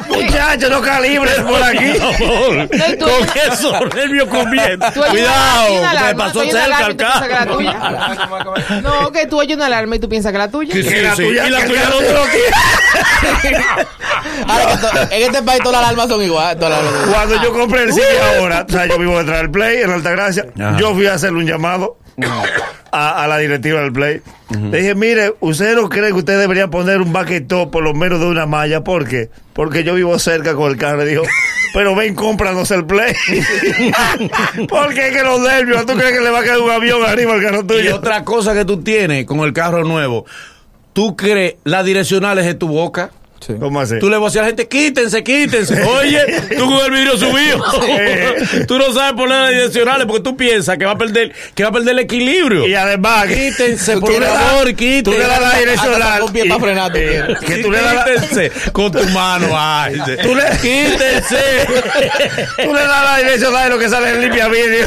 Muchachos, 0.09 0.71
no 0.71 0.81
calibres 0.83 1.35
por 1.41 1.63
aquí. 1.63 1.93
Por 1.99 2.57
No, 3.01 3.07
Con 3.07 3.29
esos 3.53 3.95
nervios 3.95 4.29
comiendo. 4.29 4.87
Cuidado. 4.93 5.83
me 5.83 6.13
tú 6.13 6.19
pasó 6.19 6.45
cerca 6.45 6.65
alarma 6.65 6.87
al 6.87 6.93
y 6.93 6.97
tú 6.97 6.99
piensas 6.99 7.23
que 7.23 7.29
carro. 7.29 7.51
la 7.51 7.57
tuya. 7.57 8.81
No, 8.83 9.13
que 9.13 9.27
tú 9.27 9.39
oyes 9.39 9.57
una 9.57 9.67
alarma 9.67 9.97
y 9.97 9.99
tú 9.99 10.09
piensas 10.09 10.33
que 10.33 10.39
la 10.39 10.51
tuya. 10.51 10.75
Sí, 10.75 10.83
sí, 10.83 10.89
Que 10.89 11.03
la 11.03 11.17
sí. 11.17 11.23
tuya- 11.23 11.47
Y 11.47 11.51
la 11.51 11.65
tuya 11.65 11.85
no 11.91 11.99
te 11.99 12.13
lo 12.13 12.21
Ahora 14.49 15.09
en 15.11 15.23
este 15.23 15.43
país 15.43 15.61
todas 15.63 15.81
las 15.81 15.89
alarmas 15.91 16.09
son 16.09 16.23
iguales. 16.23 16.57
Cuando 17.13 17.43
yo 17.43 17.53
compré 17.53 17.85
el 17.85 17.93
sitio 17.93 18.09
ahora, 18.39 18.67
o 18.69 18.73
sea, 18.73 18.87
yo 18.87 18.99
vivo 18.99 19.19
detrás 19.19 19.39
del 19.39 19.51
Play 19.51 19.83
en 19.83 19.91
Altagracia, 19.91 20.45
yo 20.79 20.95
fui 20.95 21.07
a 21.07 21.15
hacerle 21.15 21.39
un 21.39 21.47
llamado 21.47 21.97
a, 22.93 23.23
a 23.25 23.29
la 23.29 23.39
directiva 23.39 23.81
del 23.81 23.93
Play. 23.93 24.21
Le 24.51 24.79
dije, 24.79 24.95
mire, 24.97 25.33
¿usted 25.41 25.77
no 25.77 25.89
cree 25.89 26.09
que 26.09 26.15
usted 26.19 26.39
debería 26.39 26.67
poner 26.69 27.01
un 27.01 27.13
baquetón 27.13 27.71
por 27.71 27.85
lo 27.85 27.95
menos 27.95 28.19
de 28.19 28.27
una 28.27 28.47
malla? 28.47 28.83
¿Por 28.83 29.07
qué? 29.07 29.31
Porque 29.53 29.85
yo 29.85 29.95
vivo 29.95 30.19
cerca 30.19 30.55
con 30.55 30.71
el 30.73 30.77
carro. 30.77 31.07
Y 31.07 31.11
dijo, 31.11 31.23
pero 31.73 31.95
ven, 31.95 32.15
cómpranos 32.17 32.69
el 32.73 32.85
Play. 32.87 33.15
Porque 34.69 35.09
es 35.09 35.17
que 35.17 35.23
los 35.23 35.41
nervios, 35.41 35.87
¿tú 35.87 35.95
crees 35.95 36.13
que 36.13 36.21
le 36.21 36.31
va 36.31 36.41
a 36.41 36.45
caer 36.45 36.61
un 36.61 36.71
avión 36.71 37.03
arriba 37.05 37.35
al 37.35 37.43
carro 37.43 37.61
Y 37.61 37.67
tuyo? 37.67 37.97
otra 37.97 38.25
cosa 38.25 38.55
que 38.55 38.65
tú 38.65 38.83
tienes 38.83 39.25
con 39.25 39.41
el 39.41 39.53
carro 39.53 39.85
nuevo, 39.85 40.27
tú 40.93 41.17
crees 41.17 41.55
las 41.65 41.85
direccionales 41.85 42.45
de 42.45 42.55
tu 42.55 42.69
boca. 42.69 43.11
Sí. 43.41 43.55
¿Cómo 43.59 43.81
así? 43.81 43.99
Tú 43.99 44.11
le 44.11 44.17
vas 44.19 44.25
a 44.25 44.27
decir 44.27 44.41
a 44.41 44.43
la 44.43 44.47
gente, 44.49 44.69
quítense, 44.69 45.25
quítense. 45.25 45.83
Oye, 45.83 46.21
tú 46.59 46.67
con 46.67 46.85
el 46.85 46.91
vidrio 46.91 47.17
subido. 47.17 47.65
tú 48.69 48.79
no 48.79 48.93
sabes 48.93 49.15
poner 49.15 49.39
las 49.41 49.51
direccionales 49.51 50.07
porque 50.07 50.23
tú 50.23 50.37
piensas 50.37 50.77
que 50.77 50.85
va 50.85 50.93
a 50.93 50.99
perder, 50.99 51.33
que 51.55 51.63
va 51.63 51.71
a 51.71 51.73
perder 51.73 51.91
el 51.93 51.99
equilibrio. 52.01 52.67
Y 52.67 52.75
además, 52.75 53.27
Quítense, 53.27 53.97
por 53.99 54.13
favor, 54.13 54.61
Tú 54.61 54.67
le 54.67 54.75
quítense. 54.75 55.19
das 55.21 55.41
la 55.41 55.59
direccional. 55.59 56.23
eh, 56.95 57.35
que 57.47 57.57
tú 57.63 57.71
le 57.71 57.81
das 57.81 57.95
la- 57.95 58.05
Quítense 58.05 58.53
con 58.73 58.93
tu 58.93 59.03
mano. 59.11 59.47
Ay, 59.53 59.95
Tú 60.23 60.35
le- 60.35 60.51
quítense. 60.61 61.41
Tú 62.63 62.75
le 62.75 62.81
das 62.81 63.05
la 63.05 63.19
direccional 63.19 63.65
de 63.65 63.71
lo 63.71 63.79
que 63.79 63.89
sale 63.89 64.11
en 64.11 64.21
limpia 64.21 64.49
vídeo. 64.49 64.87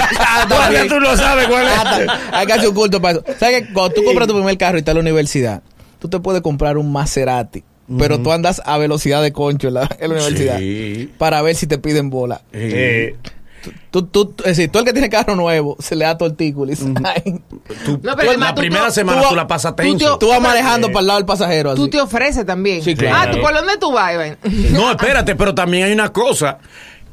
Todavía 0.48 0.86
tú 0.88 1.00
no 1.00 1.16
sabes 1.16 1.46
cuál 1.46 1.66
es. 1.66 1.72
Hasta- 1.72 2.20
Hay 2.38 2.46
que 2.46 2.52
hacer 2.52 2.68
un 2.68 2.74
culto 2.74 3.00
para 3.00 3.18
eso. 3.18 3.24
¿Sabes 3.38 3.62
que 3.62 3.72
cuando 3.72 3.94
tú 3.94 4.04
compras 4.04 4.28
tu 4.28 4.34
primer 4.34 4.56
carro 4.58 4.76
y 4.76 4.80
estás 4.80 4.92
en 4.92 4.96
la 4.98 5.00
universidad, 5.02 5.62
tú 5.98 6.08
te 6.08 6.18
puedes 6.20 6.42
comprar 6.42 6.76
un 6.76 6.92
Maserati, 6.92 7.64
pero 7.98 8.18
tú 8.20 8.32
andas 8.32 8.60
a 8.64 8.78
velocidad 8.78 9.22
de 9.22 9.32
concho 9.32 9.68
en 9.68 9.74
la, 9.74 9.82
en 9.98 10.08
la 10.10 10.14
universidad 10.16 10.58
Sí. 10.58 11.10
para 11.18 11.42
ver 11.42 11.54
si 11.56 11.66
te 11.66 11.78
piden 11.78 12.10
bola. 12.10 12.42
Eh, 12.52 13.16
Tú, 13.90 14.02
tú, 14.04 14.34
es 14.40 14.56
decir, 14.58 14.70
tú 14.70 14.78
el 14.80 14.84
que 14.84 14.92
tiene 14.92 15.08
carro 15.08 15.36
nuevo 15.36 15.76
se 15.78 15.96
le 15.96 16.04
da 16.04 16.18
tortícolis. 16.18 16.82
Ay. 17.02 17.40
Tú- 17.86 17.92
No, 18.02 18.14
pero 18.14 18.14
tú- 18.14 18.20
además 18.28 18.48
la 18.50 18.54
tú- 18.54 18.60
primera 18.60 18.86
tú- 18.88 18.92
semana 18.92 19.22
tú- 19.22 19.28
tú, 19.30 19.36
la 19.36 19.46
pasas 19.46 19.74
tenso. 19.74 20.18
Tú 20.18 20.28
vas 20.28 20.40
manejando 20.40 20.88
para 20.88 21.00
el 21.00 21.06
lado 21.06 21.18
del 21.20 21.26
pasajero. 21.26 21.70
Así. 21.70 21.80
Tú 21.80 21.88
te 21.88 21.98
ofreces 21.98 22.44
también. 22.44 22.82
Sí, 22.82 22.94
claro. 22.94 23.16
Ah, 23.18 23.30
¿tú 23.30 23.40
por 23.40 23.54
dónde 23.54 23.78
tú 23.78 23.90
vas, 23.90 24.12
Iván? 24.12 24.36
No, 24.72 24.90
espérate, 24.90 25.34
pero 25.34 25.54
también 25.54 25.84
hay 25.84 25.92
una 25.92 26.10
cosa. 26.12 26.58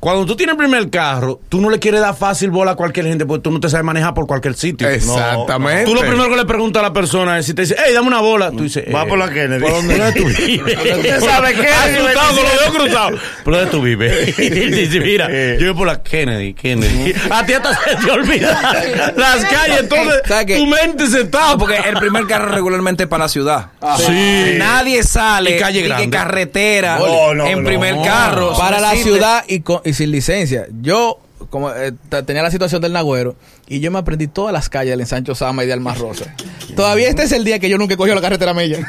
Cuando 0.01 0.25
tú 0.25 0.35
tienes 0.35 0.53
el 0.53 0.57
primer 0.57 0.89
carro, 0.89 1.39
tú 1.47 1.61
no 1.61 1.69
le 1.69 1.77
quieres 1.79 2.01
dar 2.01 2.15
fácil 2.15 2.49
bola 2.49 2.71
a 2.71 2.75
cualquier 2.75 3.05
gente 3.05 3.25
porque 3.25 3.43
tú 3.43 3.51
no 3.51 3.59
te 3.59 3.69
sabes 3.69 3.85
manejar 3.85 4.13
por 4.15 4.25
cualquier 4.25 4.55
sitio. 4.55 4.89
Exactamente. 4.89 5.85
Tú 5.85 5.93
lo 5.93 6.01
primero 6.01 6.27
que 6.27 6.35
le 6.37 6.45
preguntas 6.45 6.79
a 6.81 6.87
la 6.87 6.91
persona 6.93 7.37
es 7.37 7.45
si 7.45 7.53
te 7.53 7.61
dice, 7.61 7.75
hey, 7.77 7.93
dame 7.93 8.07
una 8.07 8.19
bola. 8.19 8.49
Tú 8.51 8.63
dices, 8.63 8.83
Va 8.93 9.03
eh, 9.03 9.05
por 9.07 9.19
la 9.19 9.29
Kennedy. 9.29 9.61
¿Por 9.61 9.71
dónde 9.71 9.97
¿Dónde 9.99 10.19
tú 10.19 10.25
vives? 10.27 10.75
Usted 10.97 11.19
sabe 11.21 11.53
Kennedy, 11.53 11.71
Asustado 11.71 12.35
con 12.35 12.43
los 12.43 12.51
dedos 12.51 12.75
cruzados. 12.75 13.19
¿Por 13.43 13.53
dónde 13.53 13.69
tú 13.71 13.81
vives? 13.81 14.39
Y 14.39 14.49
dice, 14.49 14.99
mira, 15.01 15.27
Eh. 15.29 15.57
yo 15.59 15.65
vivo 15.67 15.75
por 15.77 15.87
la 15.87 16.01
Kennedy, 16.01 16.55
Kennedy. 16.55 17.13
A 17.29 17.45
ti 17.45 17.53
hasta 17.53 17.75
se 17.75 17.95
te 18.03 18.11
olvida 18.11 19.13
las 19.15 19.45
calles, 19.45 19.79
entonces 19.81 20.21
¿Sabes 20.25 20.45
qué? 20.47 20.57
tu 20.57 20.65
mente 20.65 21.05
se 21.07 21.25
tapa. 21.25 21.51
No, 21.51 21.57
porque 21.59 21.77
el 21.77 21.95
primer 21.97 22.25
carro 22.25 22.49
regularmente 22.51 23.03
es 23.03 23.09
para 23.09 23.25
la 23.25 23.29
ciudad. 23.29 23.67
Sí. 23.97 24.55
Nadie 24.57 25.03
sale 25.03 25.57
Y 25.57 25.59
calle 25.59 25.87
de 25.87 26.09
carretera 26.09 26.97
No, 26.97 27.33
no, 27.35 27.45
en 27.45 27.59
no. 27.61 27.67
primer 27.67 28.01
carro. 28.03 28.53
para 28.57 28.79
la 28.79 28.93
ciudad 28.95 29.43
y, 29.47 29.59
con- 29.59 29.81
y 29.91 29.93
sin 29.93 30.11
licencia. 30.11 30.65
Yo 30.81 31.19
como 31.49 31.71
eh, 31.73 31.91
tenía 32.25 32.43
la 32.43 32.51
situación 32.51 32.81
del 32.81 32.93
Nagüero 32.93 33.35
y 33.67 33.79
yo 33.79 33.89
me 33.91 33.97
aprendí 33.99 34.27
todas 34.27 34.53
las 34.53 34.69
calles 34.69 34.91
del 34.91 35.01
Ensancho 35.01 35.33
Sama 35.35 35.63
y 35.63 35.67
de 35.67 35.73
Almas 35.73 35.97
Rosa. 35.97 36.33
Todavía 36.75 37.09
este 37.09 37.23
es 37.23 37.31
el 37.31 37.43
día 37.43 37.57
que 37.59 37.67
yo 37.69 37.77
nunca 37.77 37.95
he 37.95 37.97
cogido 37.97 38.15
la 38.15 38.21
carretera 38.21 38.53
Mella. 38.53 38.77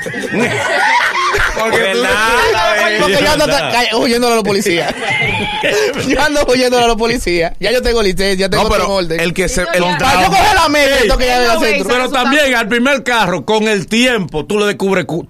Porque 1.59 1.79
Porque 3.01 3.19
yo 3.23 3.33
ando 3.33 3.99
huyéndole 4.01 4.33
a 4.33 4.37
los 4.37 4.45
policías. 4.45 4.95
yo 6.09 6.21
ando 6.21 6.45
huyéndole 6.47 6.85
a 6.85 6.87
los 6.89 6.97
policías. 6.97 7.53
Ya 7.61 7.71
yo 7.73 7.83
tengo 7.83 8.03
licencia, 8.03 8.49
tengo 8.49 8.65
No, 8.65 8.71
pero 8.71 8.91
orden. 8.95 9.19
el 9.21 9.33
que 9.35 9.49
se. 9.49 9.63
El- 9.75 9.83
ya- 9.83 9.99
Para 9.99 10.23
yo 10.23 10.29
coger 10.29 10.55
la 10.55 10.69
media, 10.69 10.97
Ey, 10.97 11.03
tengo 11.03 11.19
que 11.19 11.27
ya 11.27 11.41
de 11.41 11.47
la 11.47 11.55
no, 11.55 11.61
güey, 11.61 11.75
centro. 11.75 11.95
Pero 11.95 12.11
también 12.11 12.55
al 12.55 12.69
primer 12.69 13.03
carro, 13.03 13.45
con 13.45 13.69
el 13.69 13.87
tiempo, 13.87 14.45
tú 14.47 14.59
le 14.59 14.67
descubres 14.67 15.05
cu- 15.05 15.25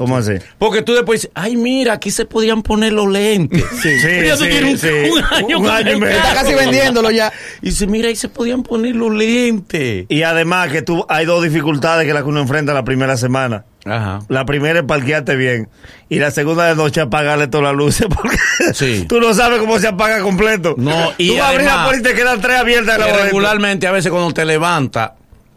¿Cómo 0.00 0.16
así? 0.16 0.32
Porque 0.56 0.80
tú 0.80 0.94
después 0.94 1.20
dices, 1.20 1.30
ay, 1.34 1.58
mira, 1.58 1.92
aquí 1.92 2.10
se 2.10 2.24
podían 2.24 2.62
poner 2.62 2.94
los 2.94 3.06
lentes. 3.06 3.62
Sí, 3.82 3.90
Ya 4.26 4.34
tú 4.34 4.44
sí, 4.44 4.50
un, 4.64 4.78
sí. 4.78 4.88
un 5.12 5.22
año 5.30 5.58
Un 5.58 5.68
año 5.68 5.90
y 5.90 5.92
el 5.92 5.98
medio. 6.00 6.16
Está 6.16 6.32
casi 6.32 6.54
vendiéndolo 6.54 7.10
ya. 7.10 7.30
Y 7.60 7.66
dice, 7.66 7.86
mira, 7.86 8.08
ahí 8.08 8.16
se 8.16 8.30
podían 8.30 8.62
poner 8.62 8.96
los 8.96 9.12
lentes. 9.14 10.06
Y 10.08 10.22
además 10.22 10.70
que 10.72 10.80
tú 10.80 11.04
hay 11.06 11.26
dos 11.26 11.42
dificultades 11.44 12.06
que 12.06 12.14
la 12.14 12.22
que 12.22 12.28
uno 12.30 12.40
enfrenta 12.40 12.72
la 12.72 12.82
primera 12.82 13.18
semana. 13.18 13.66
Ajá. 13.84 14.20
La 14.28 14.46
primera 14.46 14.78
es 14.78 14.86
parquearte 14.86 15.36
bien. 15.36 15.68
Y 16.08 16.18
la 16.18 16.30
segunda 16.30 16.64
de 16.66 16.76
noche 16.76 17.02
apagarle 17.02 17.48
todas 17.48 17.64
las 17.66 17.74
luces. 17.74 18.06
Porque 18.08 18.38
Sí. 18.72 19.04
tú 19.08 19.20
no 19.20 19.34
sabes 19.34 19.58
cómo 19.60 19.78
se 19.80 19.88
apaga 19.88 20.20
completo. 20.22 20.76
No, 20.78 21.12
y 21.18 21.36
tú 21.36 21.42
abres 21.42 21.66
la 21.66 21.72
además- 21.72 21.88
puerta 21.88 22.08
y 22.08 22.12
te 22.14 22.18
quedan 22.18 22.40
tres 22.40 22.56
abiertas. 22.58 22.98
la 22.98 23.24
regularmente, 23.24 23.86
a 23.86 23.92
veces 23.92 24.10
cuando 24.10 24.32
te 24.32 24.46
levantas, 24.46 25.10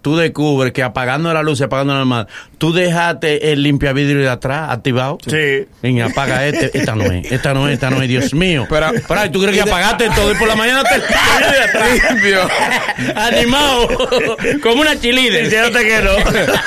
tú 0.04 0.16
descubres 0.18 0.72
que 0.74 0.84
apagando 0.84 1.34
la 1.34 1.42
luz 1.42 1.60
y 1.60 1.64
apagando 1.64 1.96
la 1.96 2.04
luz, 2.06 2.28
tú 2.60 2.72
dejaste 2.74 3.52
el 3.52 3.64
limpiavidrio 3.64 4.20
de 4.20 4.30
atrás 4.30 4.70
activado. 4.70 5.18
Sí. 5.26 5.66
Venga, 5.82 6.06
apaga 6.06 6.46
este. 6.46 6.78
Esta 6.78 6.96
no 6.96 7.06
es, 7.06 7.32
esta 7.32 7.54
no 7.56 7.68
es, 7.68 7.74
esta 7.74 7.90
no 7.90 8.02
es, 8.04 8.08
Dios 8.08 8.34
mío. 8.36 8.68
Pero- 8.70 8.92
Pero, 9.08 9.32
¿tú 9.32 9.42
crees 9.42 9.56
que 9.56 9.62
apagaste 9.70 10.10
todo 10.16 10.32
y 10.32 10.36
por 10.36 10.48
la 10.48 10.56
mañana 10.56 10.84
te 10.84 11.00
de 11.00 11.64
atrás? 11.64 11.90
Limpio. 12.12 12.40
Animado, 13.16 13.88
como 14.62 14.82
una 14.82 15.00
chilíder. 15.00 15.46
Diciéndote 15.46 15.84
que 15.86 16.02
no. 16.02 16.12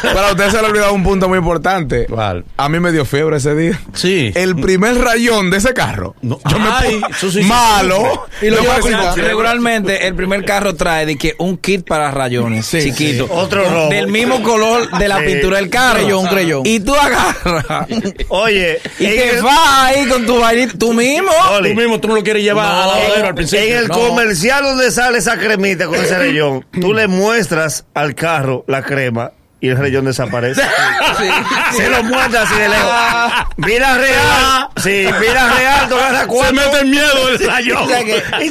Pero 0.03 0.19
a 0.21 0.31
usted 0.33 0.51
se 0.51 0.57
le 0.61 0.67
ha 0.67 0.71
olvidado 0.71 0.93
un 0.95 1.03
punto 1.05 1.29
muy 1.29 1.39
importante. 1.39 2.07
¿Cuál? 2.07 2.45
A 2.57 2.69
mí 2.69 2.81
me 2.81 2.91
dio 2.93 3.05
fiebre 3.05 3.37
ese 3.37 3.55
día. 3.55 3.79
Sí. 3.95 4.33
El 4.35 4.57
primer 4.57 4.97
rayón 4.99 5.51
de 5.51 5.59
ese 5.59 5.75
carro. 5.75 6.15
No. 6.23 6.41
Yo 6.51 6.59
me 6.59 6.69
Ay, 6.71 6.95
pongo 6.95 7.07
eso 7.09 7.31
sí, 7.31 7.43
sí. 7.43 7.49
malo. 7.49 8.27
Y 8.43 8.51
lo 8.51 8.57
No. 8.63 9.15
Regularmente 9.17 10.07
el 10.07 10.15
primer 10.15 10.45
carro 10.45 10.75
trae 10.75 11.07
de 11.07 11.17
que 11.17 11.35
un 11.39 11.57
kit 11.59 11.87
para 11.87 12.11
rayones 12.11 12.67
Sí, 12.67 12.81
chiquito. 12.91 13.26
Otro 13.31 13.65
robo. 13.69 13.89
Del 13.91 14.09
mismo 14.09 14.43
color 14.43 14.91
de 14.99 15.09
la 15.09 15.19
Sí. 15.21 15.25
pintura 15.27 15.57
del 15.59 15.71
carro. 15.71 15.99
Creyón, 16.01 16.27
creyón. 16.27 16.63
Y 16.65 16.81
tú 16.81 16.95
agarras. 16.95 17.87
Oye, 18.29 18.79
y 18.99 19.05
te 19.05 19.31
el- 19.37 19.43
vas 19.43 19.59
ahí 19.79 20.07
con 20.07 20.25
tu 20.27 20.39
vainita. 20.39 20.75
Tú 20.79 20.93
mismo. 20.93 21.31
Oli, 21.53 21.71
Tú 21.75 21.81
mismo, 21.81 22.01
tú 22.01 22.09
no 22.09 22.15
lo 22.17 22.23
quieres 22.23 22.43
llevar 22.43 22.67
No, 23.19 23.27
al 23.27 23.35
principio. 23.35 23.65
En 23.67 23.77
el 23.79 23.89
No. 23.89 23.95
comercial 23.99 24.63
donde 24.65 24.91
sale 24.91 25.19
esa 25.19 25.37
cremita 25.39 25.87
con 25.87 25.97
ese 25.97 26.19
rellón, 26.19 26.67
tú 26.81 26.93
le 26.95 27.07
muestras 27.09 27.85
al 27.95 28.15
carro 28.15 28.65
la 28.67 28.83
crema 28.83 29.33
y 29.61 29.69
el 29.69 29.77
rellón 29.79 30.05
desaparece. 30.05 30.63
Se 31.77 31.89
lo 31.89 32.03
muestras 32.05 32.45
así 32.51 32.61
de 32.61 32.69
lejos. 32.69 32.91
Vida 33.57 33.97
real. 33.99 34.69
Sí, 34.77 35.07
vida 35.21 35.53
real, 35.57 35.89
tú 35.89 35.95
agarras 35.97 36.21
Se 36.23 36.27
cuatro. 36.27 36.55
mete 36.55 36.79
en 36.81 36.91
miedo 36.91 37.29
el 37.31 37.39
rayón. 37.47 37.89
Y 38.41 38.51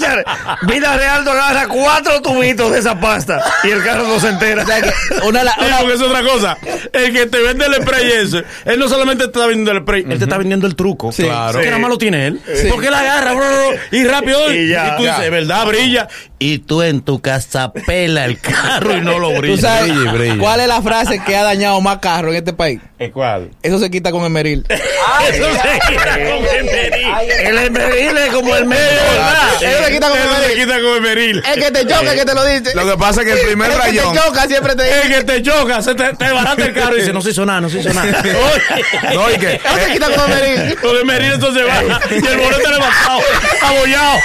vida 0.67 0.97
real, 0.97 1.23
tú 1.23 1.29
agarras 1.29 1.67
cuatro 1.67 2.21
tubitos 2.21 2.71
de 2.71 2.79
esa 2.79 2.99
pasta 2.99 3.41
y 3.63 3.69
el 3.69 3.83
carro 3.83 4.07
no 4.07 4.19
se 4.19 4.29
entera. 4.29 4.63
O 4.63 4.65
sea 4.65 4.81
que 4.81 4.91
una, 5.27 5.43
la- 5.43 5.53
Sí, 5.53 5.65
una- 5.65 5.77
porque 5.79 5.93
es 5.93 6.01
otra 6.01 6.23
cosa. 6.23 6.57
El 6.91 7.13
que 7.13 7.25
te 7.27 7.39
vende 7.41 7.65
el 7.67 7.75
spray 7.75 8.11
ese, 8.11 8.43
él 8.65 8.79
no 8.79 8.89
solamente 8.89 9.25
te 9.27 9.29
está 9.37 9.45
vendiendo 9.47 9.71
el 9.71 9.81
spray, 9.83 10.05
él 10.09 10.17
te 10.17 10.23
está 10.25 10.37
vendiendo 10.37 10.65
el 10.67 10.75
truco. 10.75 11.11
Sí. 11.11 11.23
Claro. 11.23 11.59
Que 11.59 11.67
nada 11.67 11.77
más 11.79 11.89
lo 11.91 11.97
tiene 11.97 12.25
él. 12.27 12.41
Porque 12.71 12.87
él 12.87 12.93
agarra 12.93 13.33
bro, 13.33 13.45
bro, 13.45 13.79
y 13.91 14.03
rápido. 14.05 14.51
Y 14.51 14.57
Y, 14.57 14.67
ya. 14.69 14.97
tú 14.97 15.03
Ya. 15.03 15.15
dices, 15.17 15.31
¿verdad? 15.31 15.65
Brilla. 15.67 16.07
Y 16.39 16.59
tú 16.59 16.81
en 16.81 17.01
tu 17.01 17.21
casa 17.21 17.71
pela 17.71 18.25
el 18.25 18.39
carro 18.39 18.95
y 18.97 19.01
no 19.01 19.19
lo 19.19 19.29
¿Tú 19.33 19.37
brilla. 19.41 19.61
sabes 19.61 19.95
brilla, 19.95 20.11
brilla. 20.11 20.37
cuál 20.37 20.59
es 20.59 20.67
la 20.67 20.81
frase 20.81 20.94
que 21.25 21.35
ha 21.35 21.43
dañado 21.43 21.81
más 21.81 21.99
carros 21.99 22.31
en 22.31 22.37
este 22.37 22.53
país? 22.53 22.79
¿Cuál? 23.13 23.51
Eso 23.61 23.77
se 23.77 23.91
quita 23.91 24.11
con 24.11 24.23
el 24.23 24.29
meril. 24.29 24.65
Eso 24.69 25.45
se 25.51 25.79
quita 25.89 26.11
con 26.13 26.55
emeril. 26.55 27.07
El 27.45 27.57
emberil 27.57 28.17
es 28.17 28.29
como 28.33 28.55
el 28.55 28.65
medio, 28.65 28.81
¿verdad? 29.11 29.49
Eso 29.61 29.83
se 29.85 29.91
quita 29.91 30.09
con 30.09 30.17
Eso 30.17 30.29
se 30.29 30.35
emeril. 30.45 30.63
quita 30.65 30.79
con 30.81 30.97
emeril. 30.97 31.43
El 31.45 31.59
que 31.63 31.71
te 31.71 31.81
choca, 31.87 32.11
el 32.13 32.19
que 32.19 32.25
te 32.25 32.33
lo 32.33 32.45
dice. 32.45 32.73
Lo 32.75 32.89
que 32.89 32.97
pasa 32.97 33.21
es 33.21 33.27
que 33.27 33.33
el 33.33 33.47
primer 33.47 33.69
el 33.71 33.77
que 33.77 33.81
rayón. 33.83 34.13
te 34.13 34.19
choca 34.19 34.47
siempre 34.47 34.75
te 34.75 34.83
dice. 34.85 35.01
El 35.01 35.09
que 35.09 35.23
te 35.25 35.43
choca, 35.43 35.81
se 35.81 35.93
te, 35.95 36.13
te 36.13 36.31
barata 36.31 36.63
el 36.63 36.73
carro 36.73 36.95
y 36.95 36.99
dice, 37.01 37.11
no 37.13 37.21
se 37.21 37.31
hizo 37.31 37.45
nada, 37.45 37.59
no 37.61 37.69
se 37.69 37.79
hizo 37.79 37.93
nada. 37.93 38.23
No, 39.13 39.29
y 39.31 39.37
que. 39.37 39.53
Eso 39.55 39.79
se 39.85 39.91
quita 39.91 40.09
con 40.11 40.31
el 40.31 40.39
meril. 40.39 40.77
Lo 40.81 40.93
de 40.93 41.03
Meril 41.05 41.31
entonces 41.33 41.63
va 41.67 41.99
y 42.09 42.15
el 42.15 42.37
boleto 42.37 42.69
levantado, 42.71 43.19
abollado. 43.61 44.19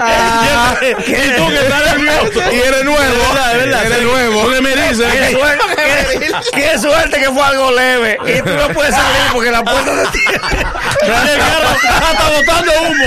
Ah, 0.00 0.76
y, 0.82 0.86
y 0.86 1.30
tú 1.36 1.48
que 1.48 1.54
estás 1.58 1.84
nervioso. 1.96 2.40
Y 2.52 2.56
eres 2.60 2.84
nuevo. 2.84 3.02
Es 3.02 3.28
verdad, 3.28 3.52
es 3.52 3.58
verdad. 3.64 3.86
Eres 3.86 4.02
nuevo. 4.02 4.42
Lo 4.44 4.50
de 4.50 4.60
Meril 4.62 4.96
se 4.96 5.02
ve 5.04 5.12
Qué 5.12 5.18
que- 5.18 5.32
suerte, 5.32 5.64
qué- 6.18 6.60
qué 6.62 6.78
suerte 6.78 7.18
que 7.20 7.30
fue 7.30 7.42
algo 7.42 7.70
leve. 7.72 8.05
Y 8.14 8.42
tú 8.42 8.50
no 8.50 8.68
puedes 8.68 8.94
salir 8.94 9.22
porque 9.32 9.50
la 9.50 9.62
puerta 9.62 10.02
te 10.02 10.18
tiene. 10.18 10.36
el 10.36 11.38
carro 11.38 12.12
está 12.12 12.30
botando 12.30 12.72
humo. 12.82 13.04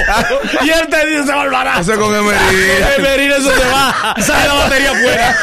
Y 0.62 0.70
él 0.70 0.88
te 0.90 1.06
dice, 1.06 1.26
se 1.26 1.34
va 1.34 1.42
al 1.42 1.50
barato. 1.50 1.82
Eso 1.82 2.00
con 2.00 2.16
Emery. 2.16 2.40
El 2.96 3.02
Meril 3.02 3.32
eso 3.32 3.52
se 3.56 3.66
va. 3.70 4.16
Sale 4.20 4.48
la 4.48 4.54
batería 4.54 4.92
afuera. 4.92 5.38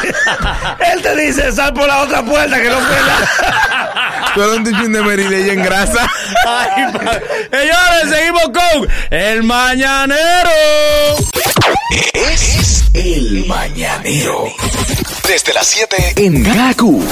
Él 0.93 1.03
te 1.03 1.17
dice, 1.17 1.53
sal 1.53 1.73
por 1.73 1.87
la 1.87 2.03
otra 2.03 2.23
puerta 2.23 2.61
que 2.61 2.69
no 2.69 2.77
fue 2.77 2.97
nada. 2.97 4.31
Tú 4.35 4.43
eres 4.43 4.57
un 4.57 4.65
tichín 4.65 4.93
de 4.93 4.99
Emery 4.99 5.23
y 5.23 5.35
ella 5.35 5.53
en 5.53 5.63
grasa. 5.63 6.11
Ay, 6.47 6.93
padre. 6.93 7.23
Señores, 7.51 8.11
seguimos 8.11 8.43
con 8.45 8.89
El 9.11 9.43
Mañanero. 9.43 10.51
Es 12.15 12.85
el 12.95 13.45
mañanero. 13.47 14.45
Desde 15.27 15.53
las 15.53 15.67
7 15.67 16.15
en 16.17 16.43
Gaku 16.43 17.05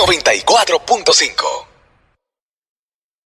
94.5. 0.00 1.69